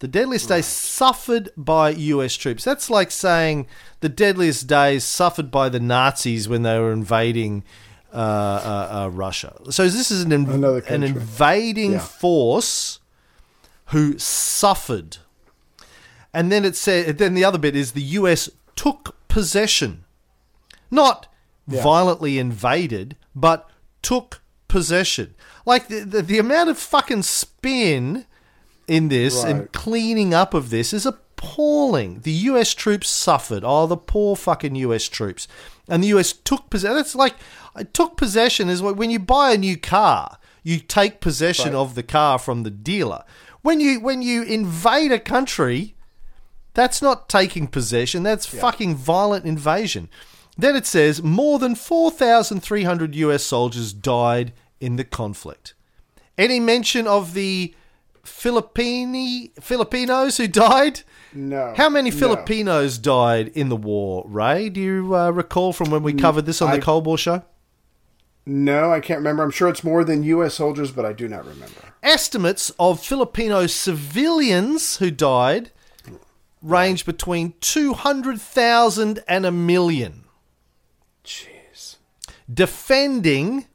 [0.00, 2.64] The deadliest days suffered by US troops.
[2.64, 3.66] That's like saying
[4.00, 7.64] the deadliest days suffered by the Nazis when they were invading
[8.12, 9.56] uh, uh, uh, Russia.
[9.70, 11.98] So this is an, inv- an invading Yeah.
[12.00, 12.98] force
[13.86, 15.18] who suffered.
[16.32, 20.04] And then it said, then the other bit is the US took possession,
[20.90, 21.26] not
[21.68, 23.68] violently invaded, but
[24.02, 25.34] took possession.
[25.66, 28.24] Like the, the, the amount of fucking spin
[28.90, 32.20] in this and cleaning up of this is appalling.
[32.22, 33.62] The US troops suffered.
[33.64, 35.46] Oh, the poor fucking US troops.
[35.88, 36.96] And the US took possession.
[36.96, 37.36] That's like,
[37.76, 41.80] I took possession is when you buy a new car, you take possession Right.
[41.80, 43.22] of the car from the dealer.
[43.62, 45.94] When you when you invade a country,
[46.74, 48.24] that's not taking possession.
[48.24, 50.08] That's fucking violent invasion.
[50.58, 55.74] Then it says more than 4,300 US soldiers died in the conflict.
[56.36, 57.74] Any mention of the
[58.24, 61.02] Filipini Filipinos who died?
[61.32, 61.74] No.
[61.76, 62.16] How many no.
[62.16, 64.68] Filipinos died in the war, Ray?
[64.68, 67.42] Do you uh, recall from when we covered this on the Cold War show?
[68.46, 69.42] No, I can't remember.
[69.42, 70.54] I'm sure it's more than U.S.
[70.54, 71.92] soldiers, but I do not remember.
[72.02, 75.70] Estimates of Filipino civilians who died
[76.62, 80.24] range between 200,000 and a million.
[81.24, 81.96] Jeez.
[82.52, 83.66] defending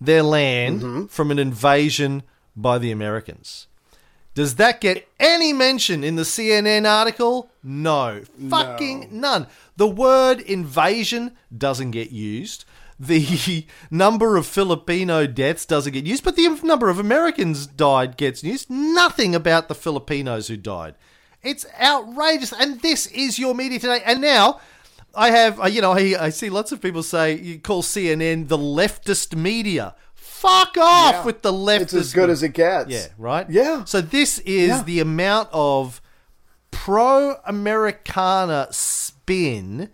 [0.00, 1.06] their land Mm-hmm.
[1.06, 2.22] from an invasion
[2.54, 3.67] by the Americans.
[4.38, 7.50] Does that get any mention in the CNN article?
[7.60, 8.22] No.
[8.48, 9.48] Fucking none.
[9.76, 12.64] The word invasion doesn't get used.
[13.00, 18.44] The number of Filipino deaths doesn't get used, but the number of Americans died gets
[18.44, 18.70] used.
[18.70, 20.94] Nothing about the Filipinos who died.
[21.42, 22.52] It's outrageous.
[22.52, 24.02] And this is your media today.
[24.06, 24.60] And now
[25.16, 28.46] I have, uh, you know, I, I see lots of people say you call CNN
[28.46, 29.96] the leftist media.
[30.40, 31.24] Fuck off Yeah.
[31.24, 31.82] with the left.
[31.82, 32.90] It's as good as it gets.
[32.90, 33.48] Yeah, right?
[33.50, 33.84] Yeah.
[33.84, 34.82] So this is Yeah.
[34.82, 36.00] the amount of
[36.70, 39.90] pro Americana spin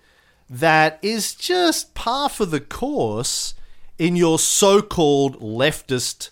[0.50, 3.54] that is just par for the course
[3.98, 6.30] in your so called leftist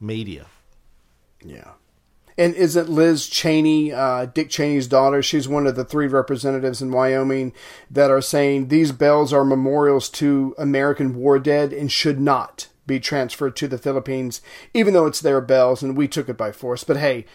[0.00, 0.46] media.
[1.44, 1.72] Yeah.
[2.38, 5.22] And isn't Liz Cheney, uh, Dick Cheney's daughter?
[5.22, 7.54] She's one of the three representatives in Wyoming
[7.90, 13.00] that are saying these bells are memorials to American war dead and should not be
[13.00, 14.40] transferred to the Philippines,
[14.72, 16.84] even though it's their bells and we took it by force.
[16.84, 17.26] But hey,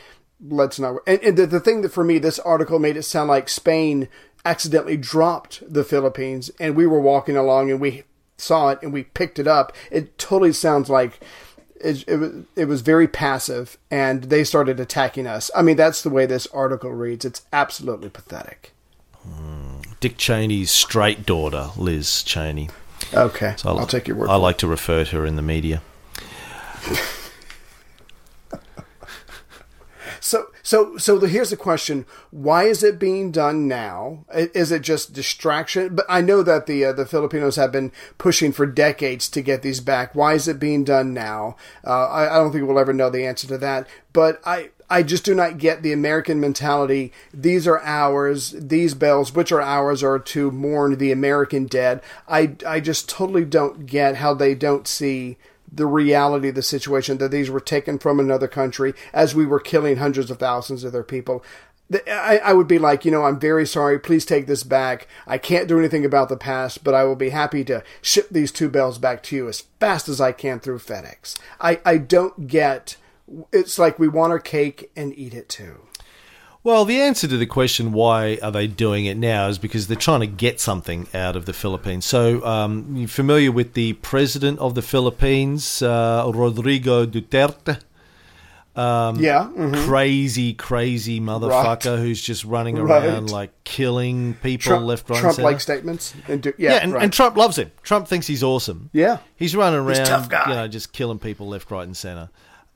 [0.46, 0.98] let's not.
[1.06, 4.08] And, and the, the thing that for me, this article made it sound like Spain
[4.46, 8.04] accidentally dropped the Philippines and we were walking along and we
[8.38, 9.74] saw it and we picked it up.
[9.92, 11.20] It totally sounds like
[11.80, 15.52] it, it, it was very passive and they started attacking us.
[15.56, 17.26] I mean, that's the way this article reads.
[17.26, 18.72] It's absolutely pathetic.
[19.24, 19.82] Hmm.
[20.00, 22.70] Dick Cheney's straight daughter, Liz Cheney.
[23.14, 23.56] Okay.
[23.58, 25.82] So I'll take your word I like to refer to her in the media.
[30.24, 34.24] So, so, so the, here's the question: Why is it being done now?
[34.32, 35.96] Is it just distraction?
[35.96, 39.64] But I know that the uh, the Filipinos have been pushing for decades to get
[39.64, 40.14] these back.
[40.14, 41.58] Why is it being done now?
[41.86, 43.88] Uh, I, I don't think we'll ever know the answer to that.
[44.14, 44.70] But I.
[44.92, 47.14] I just do not get the American mentality.
[47.34, 48.54] These are ours.
[48.58, 52.02] These bells, which are ours, are to mourn the American dead.
[52.28, 55.38] I, I just totally don't get how they don't see
[55.72, 59.62] the reality of the situation that these were taken from another country as we were
[59.62, 61.42] killing hundreds of thousands of their people.
[62.08, 63.98] I, I would be like, you know, I'm very sorry.
[63.98, 65.08] Please take this back.
[65.26, 68.52] I can't do anything about the past, but I will be happy to ship these
[68.52, 71.38] two bells back to you as fast as I can through FedEx.
[71.62, 72.98] I, I don't get.
[73.52, 75.82] It's like we want our cake and eat it too.
[76.64, 79.98] Well, the answer to the question why are they doing it now is because they're
[79.98, 82.06] trying to get something out of the Philippines.
[82.06, 87.82] So, um, you familiar with the president of the Philippines, uh, Rodrigo Duterte?
[88.74, 89.50] Um, yeah.
[89.58, 89.86] mhm.
[89.86, 93.04] Crazy, crazy motherfucker who's just running Right.
[93.06, 95.46] around like killing people Trump, left, right, Trump center.
[95.50, 96.14] like statements.
[96.30, 97.04] And do, Yeah, yeah, and, right.
[97.04, 97.72] and Trump loves him.
[97.84, 98.90] Trump thinks he's awesome.
[98.94, 99.18] Yeah.
[99.36, 100.48] He's running around, He's tough guy.
[100.48, 102.30] you know, just killing people left, right, and center.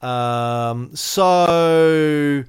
[0.05, 2.43] Um, so,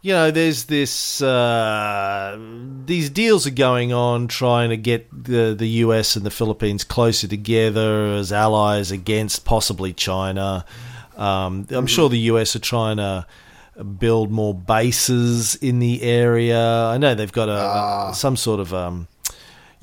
[0.00, 2.38] you know, there's this uh,
[2.86, 7.28] these deals are going on trying to get the the US and the Philippines closer
[7.28, 10.64] together as allies against possibly China.
[11.16, 13.26] Um, I'm sure the US are trying to
[13.98, 16.86] build more bases in the area.
[16.86, 19.08] I know they've got a, a some sort of um,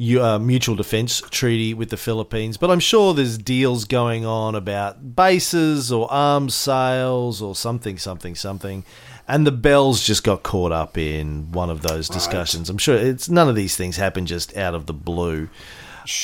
[0.01, 5.15] uh, mutual defense treaty with the Philippines, but I'm sure there's deals going on about
[5.15, 8.83] bases or arms sales or something, something, something.
[9.27, 12.69] And the Bells just got caught up in one of those discussions.
[12.69, 15.47] I'm sure it's none of these things happen just out of the blue.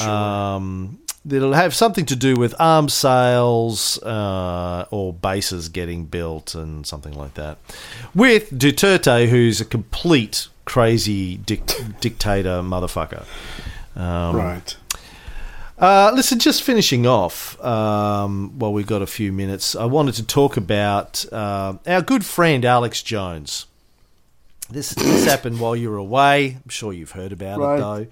[0.01, 0.99] Um,
[1.29, 7.13] it'll have something to do with arms sales uh, or bases getting built and something
[7.13, 7.59] like that.
[8.15, 13.23] With Duterte, who's a complete crazy dic- dictator motherfucker.
[13.95, 14.75] Um, right.
[15.79, 20.23] Uh, listen, just finishing off, um, while we've got a few minutes, I wanted to
[20.25, 23.65] talk about uh, our good friend Alex Jones.
[24.69, 26.57] This, this happened while you were away.
[26.63, 28.09] I'm sure you've heard about Right.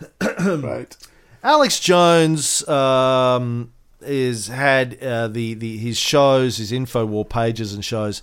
[0.00, 0.56] it, though.
[0.62, 0.96] right.
[1.42, 8.22] Alex Jones um, is had uh, the, the his shows, his Infowar pages and shows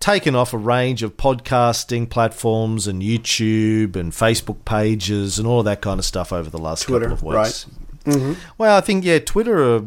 [0.00, 5.80] taken off a range of podcasting platforms and YouTube and Facebook pages and all that
[5.80, 7.66] kind of stuff over the last Twitter, couple of weeks.
[8.06, 8.36] right.
[8.56, 9.82] Well, I think yeah, Twitter are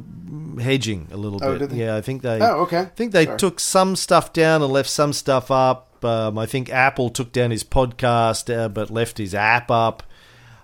[0.60, 1.70] hedging a little Oh, bit.
[1.70, 1.78] they?
[1.78, 2.40] Yeah, I think they.
[2.42, 2.80] Oh, okay.
[2.80, 3.38] I think they Sorry.
[3.38, 6.04] took some stuff down and left some stuff up.
[6.04, 10.04] Um, I think Apple took down his podcast, uh, but left his app up.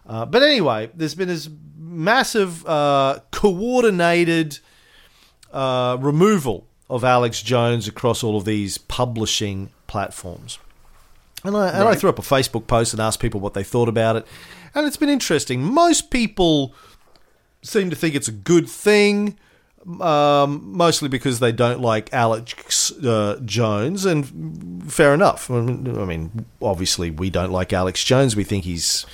[0.05, 4.59] Uh, but anyway, there's been this massive uh, coordinated
[5.53, 10.59] uh, removal of Alex Jones across all of these publishing platforms.
[11.43, 13.88] And I, and I threw up a Facebook post and asked people what they thought
[13.88, 14.25] about it.
[14.73, 15.61] And it's been interesting.
[15.63, 16.73] Most people
[17.61, 19.38] seem to think it's a good thing,
[20.01, 25.49] um, mostly because they don't like Alex uh, Jones, and fair enough.
[25.49, 28.36] I mean, obviously, we don't like Alex Jones.
[28.36, 29.05] We think he's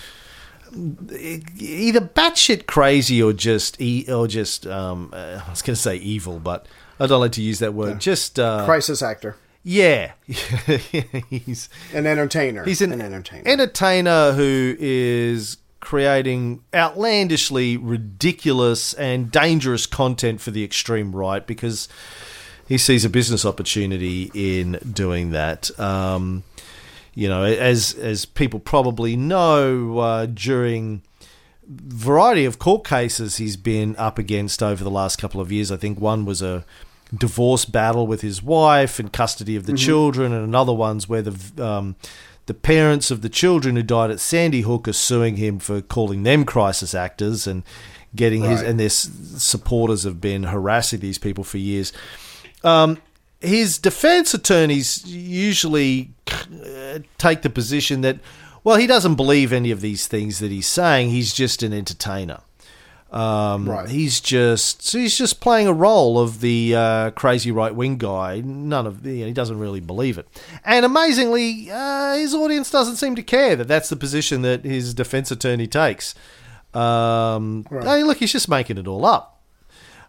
[0.74, 5.98] either batshit crazy or just e- or just um, uh, I was going to say
[5.98, 6.66] evil, but
[7.02, 8.00] I don't like to use that word.
[8.00, 9.36] Just uh, Crisis actor.
[9.64, 12.64] yeah, he's An entertainer.
[12.64, 13.44] He's an, entertainer.
[13.48, 21.90] entertainer who is creating outlandishly ridiculous and dangerous content for the extreme right because
[22.68, 25.78] he sees a business opportunity in doing that.
[25.80, 26.44] Um,
[27.16, 31.02] you know, as as people probably know, uh, during
[31.68, 35.72] variety of court cases he's been up against over the last couple of years.
[35.72, 36.64] I think one was a
[37.16, 41.64] divorce battle with his wife and custody of the children, and another one's where the
[41.64, 41.96] um,
[42.46, 46.24] the parents of the children who died at Sandy Hook are suing him for calling
[46.24, 47.64] them crisis actors and
[48.16, 51.94] getting his and their supporters have been harassing these people for years.
[52.64, 52.98] Um,
[53.40, 58.20] his defense attorneys usually uh, take the position that,
[58.64, 61.10] well, he doesn't believe any of these things that he's saying.
[61.10, 62.42] He's just an entertainer.
[63.12, 63.90] Um, Right.
[63.90, 68.40] He's just so he's just playing a role of the uh, crazy right wing guy.
[68.40, 70.28] None of you know, he doesn't really believe it,
[70.64, 74.94] and amazingly, uh, his audience doesn't seem to care that that's the position that his
[74.94, 76.16] defense attorney takes.
[76.74, 79.42] Um, hey, look, he's just making it all up.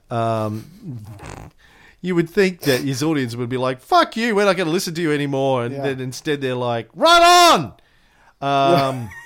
[0.09, 0.64] Um,
[2.00, 4.72] you would think that his audience would be like, "Fuck you, we're not going to
[4.72, 5.82] listen to you anymore," and Yeah.
[5.82, 7.72] then instead they're like, "Right on."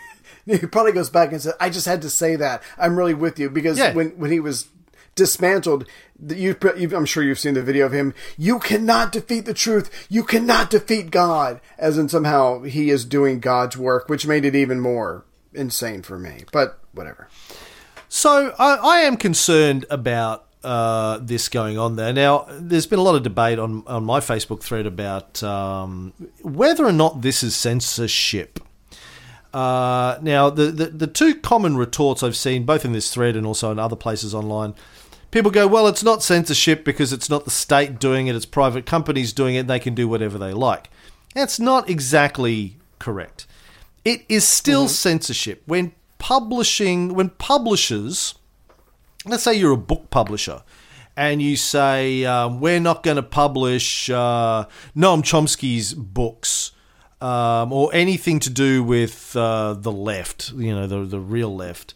[0.60, 2.62] He probably goes back and says, "I just had to say that.
[2.78, 3.92] I'm really with you because Yeah.
[3.94, 4.68] when when he was
[5.16, 5.86] dismantled,
[6.28, 6.56] you
[6.94, 8.14] I'm sure you've seen the video of him.
[8.36, 9.90] You cannot defeat the truth.
[10.08, 11.60] You cannot defeat God.
[11.78, 16.18] As in somehow he is doing God's work, which made it even more insane for
[16.18, 16.44] me.
[16.52, 17.28] But whatever.
[18.08, 22.12] So I, I am concerned about uh, this going on there.
[22.12, 26.84] Now, there's been a lot of debate on, on my Facebook thread about um, whether
[26.84, 28.60] or not this is censorship.
[29.56, 33.46] Uh, now, the, the, the two common retorts I've seen, both in this thread and
[33.46, 34.74] also in other places online,
[35.30, 38.84] people go, well, it's not censorship because it's not the state doing it, it's private
[38.84, 40.90] companies doing it, and they can do whatever they like.
[41.34, 43.46] That's not exactly correct.
[44.04, 45.62] It is still censorship.
[45.64, 48.34] When publishing, when publishers,
[49.24, 50.64] let's say you're a book publisher,
[51.16, 56.72] and you say um, we're not going to publish uh, Noam Chomsky's books
[57.20, 61.94] um, or anything to do with uh, the left, you know, the the real left,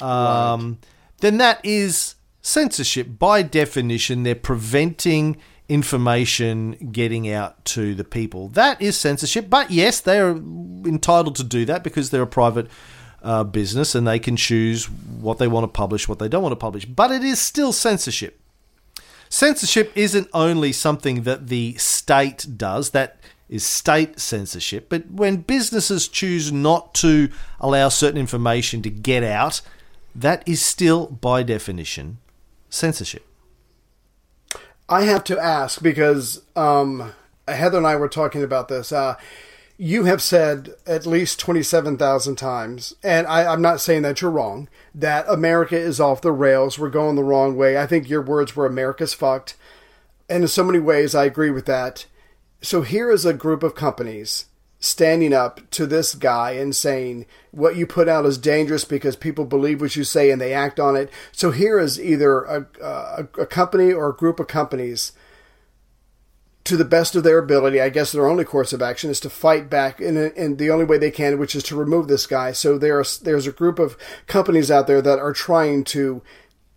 [0.00, 0.78] um,
[1.18, 4.22] then that is censorship by definition.
[4.22, 5.36] They're preventing
[5.68, 8.48] information getting out to the people.
[8.48, 9.48] That is censorship.
[9.48, 12.68] But yes, they are entitled to do that because they're a private
[13.22, 16.52] uh, business and they can choose what they want to publish, what they don't want
[16.52, 16.84] to publish.
[16.84, 18.40] But it is still censorship.
[19.28, 23.18] Censorship isn't only something that the state does, that
[23.52, 27.28] is state censorship, but when businesses choose not to
[27.60, 29.60] allow certain information to get out,
[30.14, 32.18] that is still, by definition,
[32.70, 33.26] censorship.
[34.88, 37.12] I have to ask because um,
[37.46, 38.90] Heather and I were talking about this.
[38.90, 39.16] Uh,
[39.76, 44.68] you have said at least 27,000 times, and I, I'm not saying that you're wrong,
[44.94, 46.78] that America is off the rails.
[46.78, 47.76] We're going the wrong way.
[47.76, 49.56] I think your words were America's fucked.
[50.30, 52.06] And in so many ways, I agree with that.
[52.62, 54.46] So here is a group of companies
[54.78, 59.44] standing up to this guy and saying what you put out is dangerous because people
[59.44, 61.10] believe what you say and they act on it.
[61.30, 65.12] So here is either a, a, a company or a group of companies
[66.64, 67.80] to the best of their ability.
[67.80, 70.84] I guess their only course of action is to fight back in, in the only
[70.84, 72.52] way they can, which is to remove this guy.
[72.52, 73.96] So there's there's a group of
[74.26, 76.22] companies out there that are trying to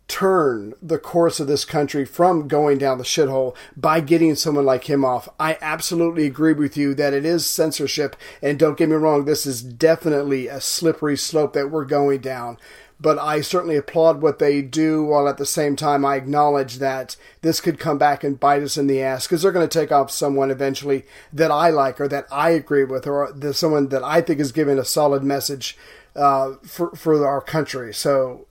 [0.07, 4.89] turn the course of this country from going down the shithole by getting someone like
[4.89, 5.27] him off.
[5.39, 9.45] I absolutely agree with you that it is censorship, and don't get me wrong, this
[9.45, 12.57] is definitely a slippery slope that we're going down.
[12.97, 17.17] But I certainly applaud what they do, while at the same time I acknowledge that
[17.41, 19.91] this could come back and bite us in the ass because they're going to take
[19.91, 21.03] off someone eventually
[21.33, 24.79] that I like or that I agree with, or someone that I think is giving
[24.79, 25.77] a solid message
[26.15, 27.93] uh, for for our country.
[27.93, 28.44] So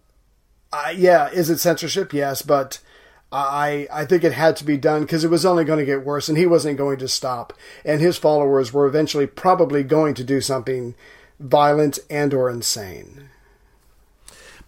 [0.75, 2.13] uh, yeah, is it censorship?
[2.13, 2.81] Yes, but
[3.31, 6.05] I I think it had to be done because it was only going to get
[6.05, 7.53] worse, and he wasn't going to stop,
[7.85, 10.95] and his followers were eventually probably going to do something
[11.39, 13.29] violent and or insane.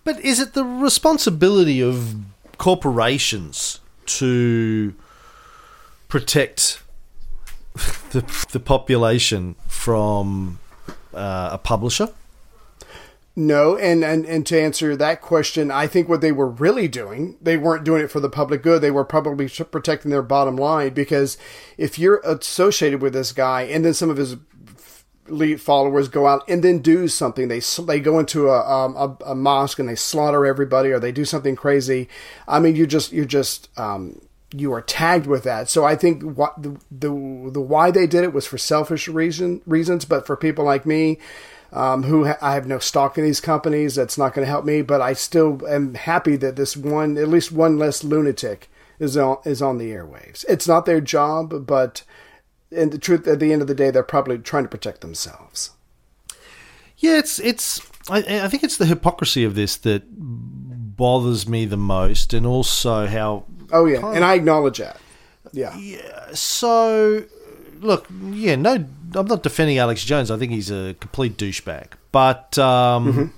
[0.04, 2.14] But is it the responsibility of
[2.58, 4.94] corporations to
[6.06, 6.82] protect
[8.12, 10.60] the, the population from
[11.12, 12.10] uh, a publisher?
[13.38, 17.36] No, and, and and to answer that question, I think what they were really doing,
[17.38, 18.80] they weren't doing it for the public good.
[18.80, 21.36] They were probably protecting their bottom line because
[21.76, 24.36] if you're associated with this guy, and then some of his
[25.28, 29.32] lead followers go out and then do something, they they go into a um, a,
[29.32, 32.08] a mosque and they slaughter everybody, or they do something crazy.
[32.48, 34.18] I mean, you just you're just um,
[34.50, 35.68] you are tagged with that.
[35.68, 39.60] So I think what the, the the why they did it was for selfish reason
[39.66, 41.18] reasons, but for people like me
[41.76, 43.94] um, who ha- I have no stock in these companies.
[43.94, 47.28] That's not going to help me, but I still am happy that this one, at
[47.28, 50.44] least one less lunatic, is on is on the airwaves.
[50.48, 52.02] It's not their job, but
[52.70, 55.70] in the truth, at the end of the day, they're probably trying to protect themselves.
[56.96, 57.80] Yeah, it's it's.
[58.08, 63.06] I, I think it's the hypocrisy of this that bothers me the most, and also
[63.06, 64.98] how Oh yeah, and I acknowledge that.
[65.52, 65.76] Yeah.
[65.76, 66.34] Yeah.
[66.34, 67.24] So,
[67.80, 70.30] look, yeah, no, I'm not defending Alex Jones.
[70.30, 71.92] I think he's a complete douchebag.
[72.12, 73.32] But um,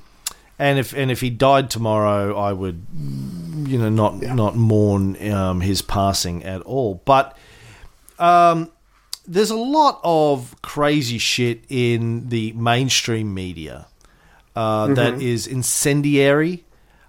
[0.58, 2.86] and if and if he died tomorrow, I would,
[3.66, 7.02] you know, not not mourn um, his passing at all.
[7.04, 7.36] But
[8.18, 8.70] um,
[9.26, 13.86] there's a lot of crazy shit in the mainstream media
[14.56, 16.64] uh, that is incendiary.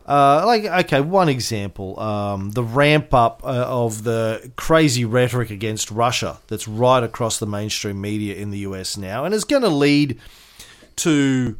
[0.09, 5.91] Uh, like, okay, one example: um, the ramp up uh, of the crazy rhetoric against
[5.91, 9.69] Russia that's right across the mainstream media in the US now, and is going to
[9.69, 10.19] lead
[10.95, 11.55] to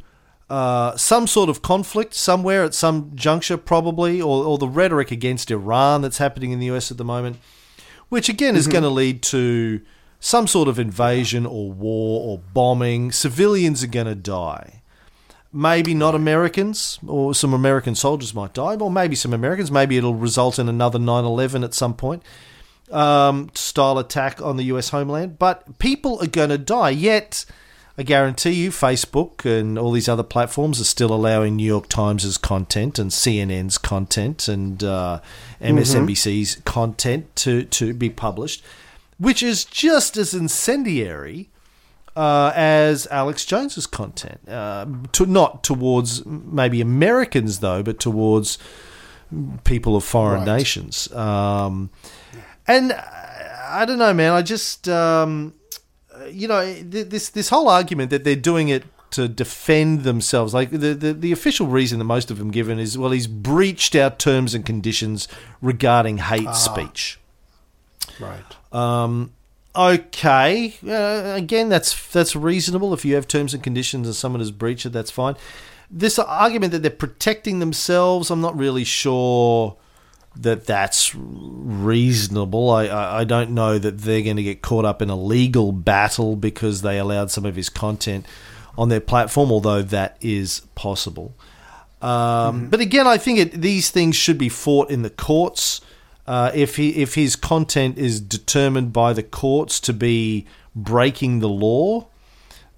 [0.50, 5.52] uh, some sort of conflict somewhere at some juncture, probably, or, or the rhetoric against
[5.52, 7.36] Iran that's happening in the US at the moment,
[8.08, 9.80] which again is going to lead to
[10.18, 13.12] some sort of invasion or war or bombing.
[13.12, 14.79] Civilians are going to die.
[15.52, 19.70] Maybe not Americans, or some American soldiers might die, or maybe some Americans.
[19.70, 22.22] Maybe it'll result in another 9 11 at some point
[22.90, 25.38] um, style attack on the US homeland.
[25.38, 26.90] But people are going to die.
[26.90, 27.44] Yet,
[27.96, 32.38] I guarantee you, Facebook and all these other platforms are still allowing New York Times'
[32.38, 35.20] content and CNN's content and uh,
[35.60, 38.64] MSNBC's content to, to be published,
[39.18, 41.49] which is just as incendiary
[42.16, 44.40] uh, as Alex Jones's content.
[44.48, 48.58] Uh, to not towards maybe Americans though, but towards
[49.64, 50.56] people of foreign Right.
[50.58, 51.10] nations.
[51.12, 51.90] Um,
[52.66, 53.02] and uh,
[53.68, 54.32] I don't know, man.
[54.32, 55.54] I just um,
[56.30, 60.70] you know th- this this whole argument that they're doing it to defend themselves like
[60.70, 64.10] the, the the official reason that most of them given is well he's breached our
[64.10, 65.26] terms and conditions
[65.60, 67.18] regarding hate speech
[68.20, 68.44] Right.
[68.72, 69.32] um,
[69.74, 72.92] okay, uh, again, that's that's reasonable.
[72.94, 75.36] If you have terms and conditions and someone has breached it, that's fine.
[75.90, 79.76] This argument that they're protecting themselves, I'm not really sure
[80.36, 82.70] that that's reasonable.
[82.70, 85.72] I, I, I don't know that they're going to get caught up in a legal
[85.72, 88.26] battle because they allowed some of his content
[88.78, 91.34] on their platform, although that is possible.
[92.00, 95.80] Um, But again, I think it, these things should be fought in the courts.
[96.30, 101.48] Uh, if he if his content is determined by the courts to be breaking the
[101.48, 102.06] law,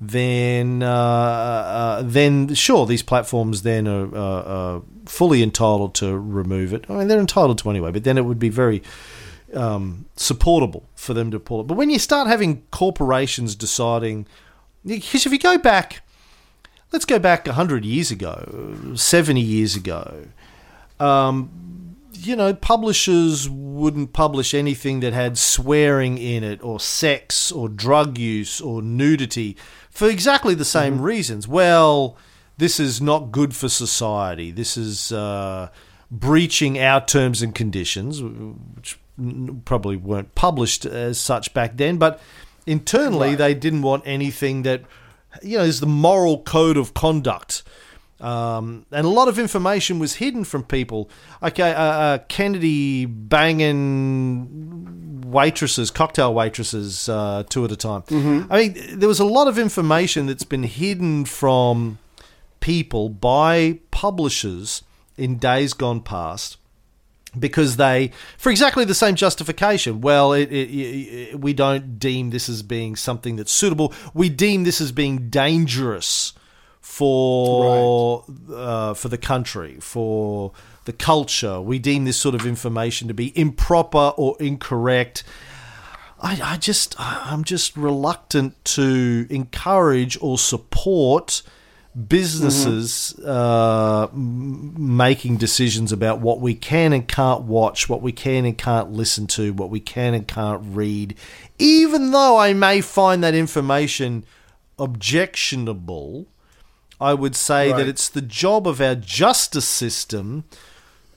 [0.00, 6.86] then uh, uh, then sure, these platforms then are, are fully entitled to remove it.
[6.88, 8.82] I mean, they're entitled to anyway, but then it would be very
[9.52, 11.66] um, supportable for them to pull it.
[11.66, 14.26] But when you start having corporations deciding,
[14.86, 16.00] because if you go back,
[16.90, 20.28] let's go back hundred years ago, seventy years ago.
[20.98, 21.50] Um,
[22.14, 28.18] you know, publishers wouldn't publish anything that had swearing in it, or sex, or drug
[28.18, 29.56] use, or nudity
[29.90, 31.46] for exactly the same reasons.
[31.46, 32.16] Well,
[32.58, 34.50] this is not good for society.
[34.50, 35.68] This is uh,
[36.10, 38.98] breaching our terms and conditions, which
[39.64, 42.20] probably weren't published as such back then, but
[42.66, 44.82] internally they didn't want anything that,
[45.42, 47.62] you know, is the moral code of conduct.
[48.22, 51.10] Um, and a lot of information was hidden from people.
[51.42, 54.48] Okay, uh, uh, Kennedy banging
[55.26, 58.04] waitresses, cocktail waitresses, uh, two at a time.
[58.50, 61.98] I mean, there was a lot of information that's been hidden from
[62.60, 64.84] people by publishers
[65.16, 66.58] in days gone past
[67.36, 70.00] because they, for exactly the same justification.
[70.00, 73.92] Well, it, it, it, we don't deem this as being something that's suitable.
[74.14, 76.34] We deem this as being dangerous
[76.82, 80.52] for uh, for the country, for
[80.84, 81.60] the culture.
[81.60, 85.24] We deem this sort of information to be improper or incorrect.
[86.20, 91.42] I, I just I'm just reluctant to encourage or support
[92.08, 98.44] businesses uh, m- making decisions about what we can and can't watch, what we can
[98.44, 101.14] and can't listen to, what we can and can't read,
[101.58, 104.24] even though I may find that information
[104.78, 106.26] objectionable.
[107.02, 110.44] I would say that it's the job of our justice system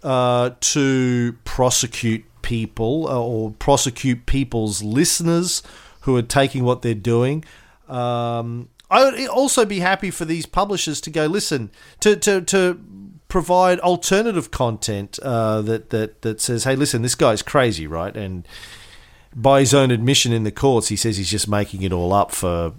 [0.03, 5.63] uh, to prosecute people uh, or prosecute people's listeners
[6.01, 7.43] who are taking what they're doing.
[7.89, 11.71] Um, I would also be happy for these publishers to go listen
[12.01, 12.79] to to, to
[13.27, 18.47] provide alternative content uh, that that that says, "Hey, listen, this guy's crazy, right?" And
[19.35, 22.31] by his own admission in the courts, he says he's just making it all up
[22.31, 22.73] for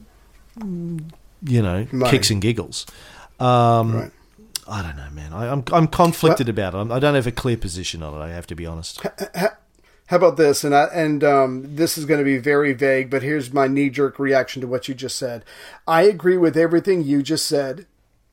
[1.42, 2.86] you know kicks and giggles.
[3.38, 4.12] Um, Right.
[4.68, 5.32] I don't know, man.
[5.32, 6.90] I, I'm I'm conflicted about it.
[6.90, 8.24] I don't have a clear position on it.
[8.24, 9.00] I have to be honest.
[10.08, 10.62] How about this?
[10.62, 13.90] And I, and um, this is going to be very vague, but here's my knee
[13.90, 15.44] jerk reaction to what you just said.
[15.86, 17.86] I agree with everything you just said.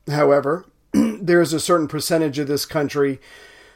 [0.08, 3.20] However, there is a certain percentage of this country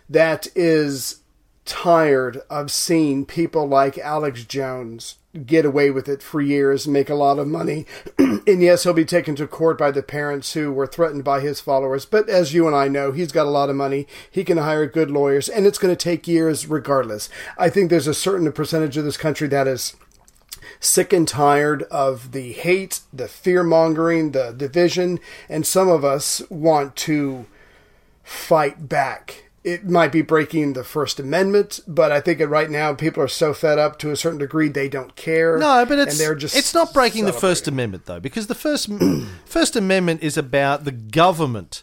[0.08, 1.20] that is
[1.68, 7.10] tired of seeing people like Alex Jones get away with it for years and make
[7.10, 7.84] a lot of money.
[8.18, 11.60] and yes, he'll be taken to court by the parents who were threatened by his
[11.60, 12.06] followers.
[12.06, 14.06] But as you and I know, he's got a lot of money.
[14.30, 17.28] He can hire good lawyers, and it's going to take years regardless.
[17.58, 19.94] I think there's a certain percentage of this country that is
[20.80, 25.20] sick and tired of the hate, the fear mongering, the division,
[25.50, 27.44] and some of us want to
[28.24, 29.47] fight back.
[29.68, 33.52] It might be breaking the First Amendment, but I think right now people are so
[33.52, 35.58] fed up to a certain degree they don't care.
[35.58, 37.68] No, but it's and they're just it's not breaking the First.
[37.68, 38.88] Amendment though, because the first
[39.44, 41.82] First Amendment is about the government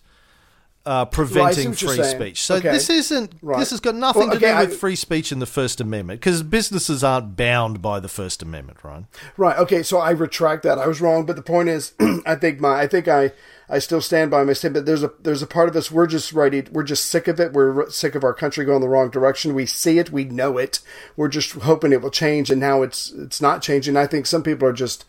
[0.85, 2.43] uh, preventing you're free speech.
[2.43, 2.71] So Okay.
[2.71, 3.59] this isn't Right.
[3.59, 5.81] this has got nothing Well, to okay, do with I- free speech in the First
[5.81, 9.05] Amendment because businesses aren't bound by the First Amendment, right?
[9.37, 9.57] Right.
[9.57, 9.81] Okay.
[9.83, 10.77] So I retract that.
[10.77, 11.25] I was wrong.
[11.25, 11.93] But the point is,
[12.25, 13.31] I think my, I think I,
[13.67, 14.85] I still stand by my statement.
[14.85, 16.63] There's a, there's a part of us we're just ready.
[16.71, 17.51] We're just sick of it.
[17.53, 19.55] We're sick of our country going the wrong direction.
[19.55, 20.11] We see it.
[20.11, 20.81] We know it.
[21.17, 22.51] We're just hoping it will change.
[22.51, 23.97] And now it's, it's not changing.
[23.97, 25.03] I think some people are just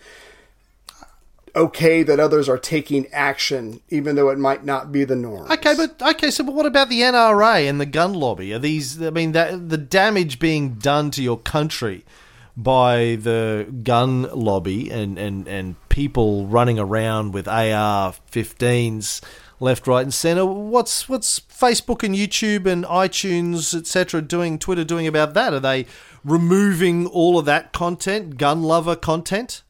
[1.57, 5.51] okay that others are taking action, even though it might not be the norm.
[5.51, 8.53] Okay, but okay, so but what about the NRA and the gun lobby?
[8.53, 9.03] Are these?
[9.03, 12.05] I mean, that the damage being done to your country
[12.57, 19.23] by the gun lobby and and and people running around with AR-15s
[19.59, 20.45] left, right, and center.
[20.45, 24.59] What's what's Facebook and YouTube and iTunes, etc., doing?
[24.59, 25.55] Twitter doing about that?
[25.55, 25.87] Are they
[26.25, 29.63] removing all of that content, gun lover content?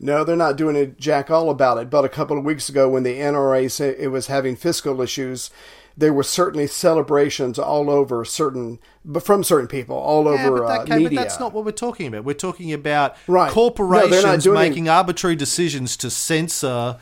[0.00, 1.90] No, they're not doing a jack all about it.
[1.90, 5.50] But a couple of weeks ago, when the NRA said it was having fiscal issues,
[5.96, 10.68] there were certainly celebrations all over certain, but from certain people all Yeah, over but,
[10.68, 11.08] that- uh, okay, media.
[11.10, 12.24] but that's not what we're talking about.
[12.24, 13.48] We're talking about Right.
[13.48, 16.98] No, corporations doing- making arbitrary decisions to censor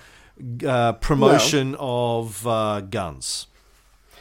[0.66, 3.46] uh, promotion of uh, guns.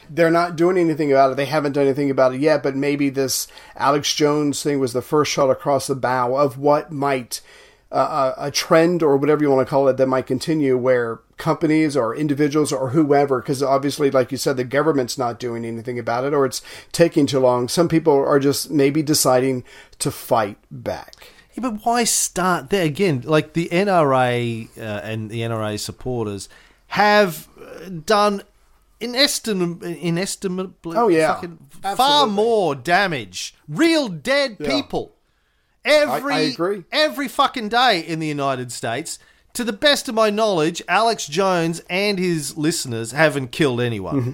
[0.08, 1.36] They're not doing anything about it.
[1.36, 2.62] They haven't done anything about it yet.
[2.62, 6.92] But maybe this Alex Jones thing was the first shot across the bow of what
[6.92, 7.48] might uh,
[7.90, 11.96] a a trend or whatever you want to call it that might continue, where companies
[11.96, 16.24] or individuals or whoever, because obviously, like you said, the government's not doing anything about
[16.24, 17.68] it, or it's taking too long.
[17.68, 19.64] Some people are just maybe deciding
[20.00, 21.32] to fight back.
[21.54, 23.22] Yeah, but why start there again?
[23.24, 26.48] Like the NRA uh, and the NRA supporters
[26.88, 28.42] have uh, done
[29.00, 31.34] inestim- inestimably, Oh, yeah.
[31.34, 31.58] fucking
[31.96, 33.54] far more damage.
[33.68, 35.12] Real dead people
[35.86, 36.84] every I agree.
[36.92, 39.18] every fucking day in the United States.
[39.54, 44.20] To the best of my knowledge, Alex Jones and his listeners haven't killed anyone.
[44.20, 44.30] Mm-hmm.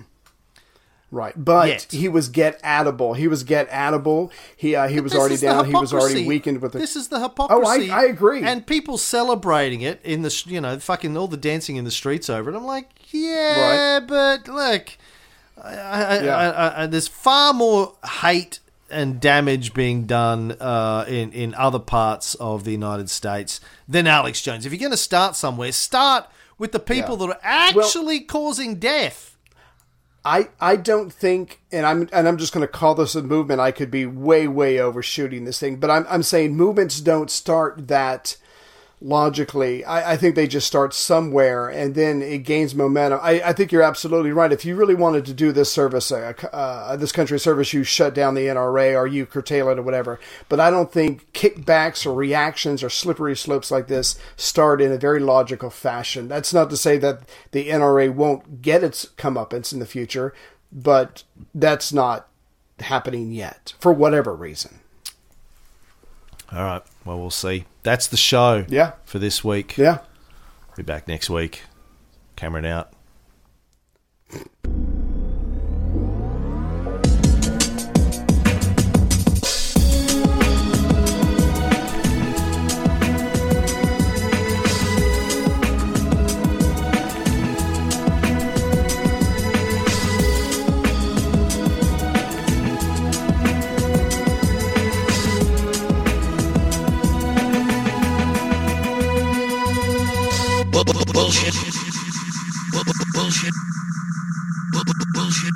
[1.12, 1.86] Right, but Yet.
[1.90, 3.14] he was get atable.
[3.14, 4.32] He was get atable.
[4.56, 5.66] He uh, he was already down.
[5.66, 6.78] He was already weakened with the.
[6.78, 7.90] This is the hypocrisy.
[7.90, 8.42] Oh, I I, agree.
[8.42, 12.30] And people celebrating it in the you know fucking all the dancing in the streets
[12.30, 12.56] over it.
[12.56, 14.96] I'm like, yeah, but look,
[15.62, 16.34] I, I, Yeah.
[16.36, 18.60] I, I, I, there's far more hate
[18.92, 24.40] and damage being done uh, in in other parts of the United States than Alex
[24.42, 24.64] Jones.
[24.66, 26.26] If you're going to start somewhere, start
[26.58, 27.26] with the people Yeah.
[27.26, 29.36] that are actually causing death.
[30.24, 33.60] I I don't think, and I'm and I'm just going to call this a movement.
[33.60, 37.88] I could be way way overshooting this thing, but I'm I'm saying movements don't start
[37.88, 38.36] that
[39.02, 39.84] logically.
[39.84, 43.18] I, I think they just start somewhere and then it gains momentum.
[43.22, 44.52] I, I think you're absolutely right.
[44.52, 48.14] If you really wanted to do this service, uh, uh, this country service, you shut
[48.14, 50.20] down the NRA or you curtail it or whatever.
[50.48, 54.98] But I don't think kickbacks or reactions or slippery slopes like this start in a
[54.98, 56.28] very logical fashion.
[56.28, 60.32] That's not to say that the NRA won't get its comeuppance in the future,
[60.70, 61.24] but
[61.54, 62.28] that's not
[62.78, 64.78] happening yet for whatever reason.
[66.52, 67.64] All right, well we'll see.
[67.82, 68.64] That's the show.
[68.68, 68.92] Yeah.
[69.04, 69.76] For this week.
[69.76, 69.98] Yeah.
[70.76, 71.62] Be back next week.
[72.36, 72.92] Cameron out.
[100.72, 101.12] Bullshit.
[101.12, 101.54] Bullshit.
[103.12, 103.52] Bullshit.
[105.12, 105.52] Bullshit.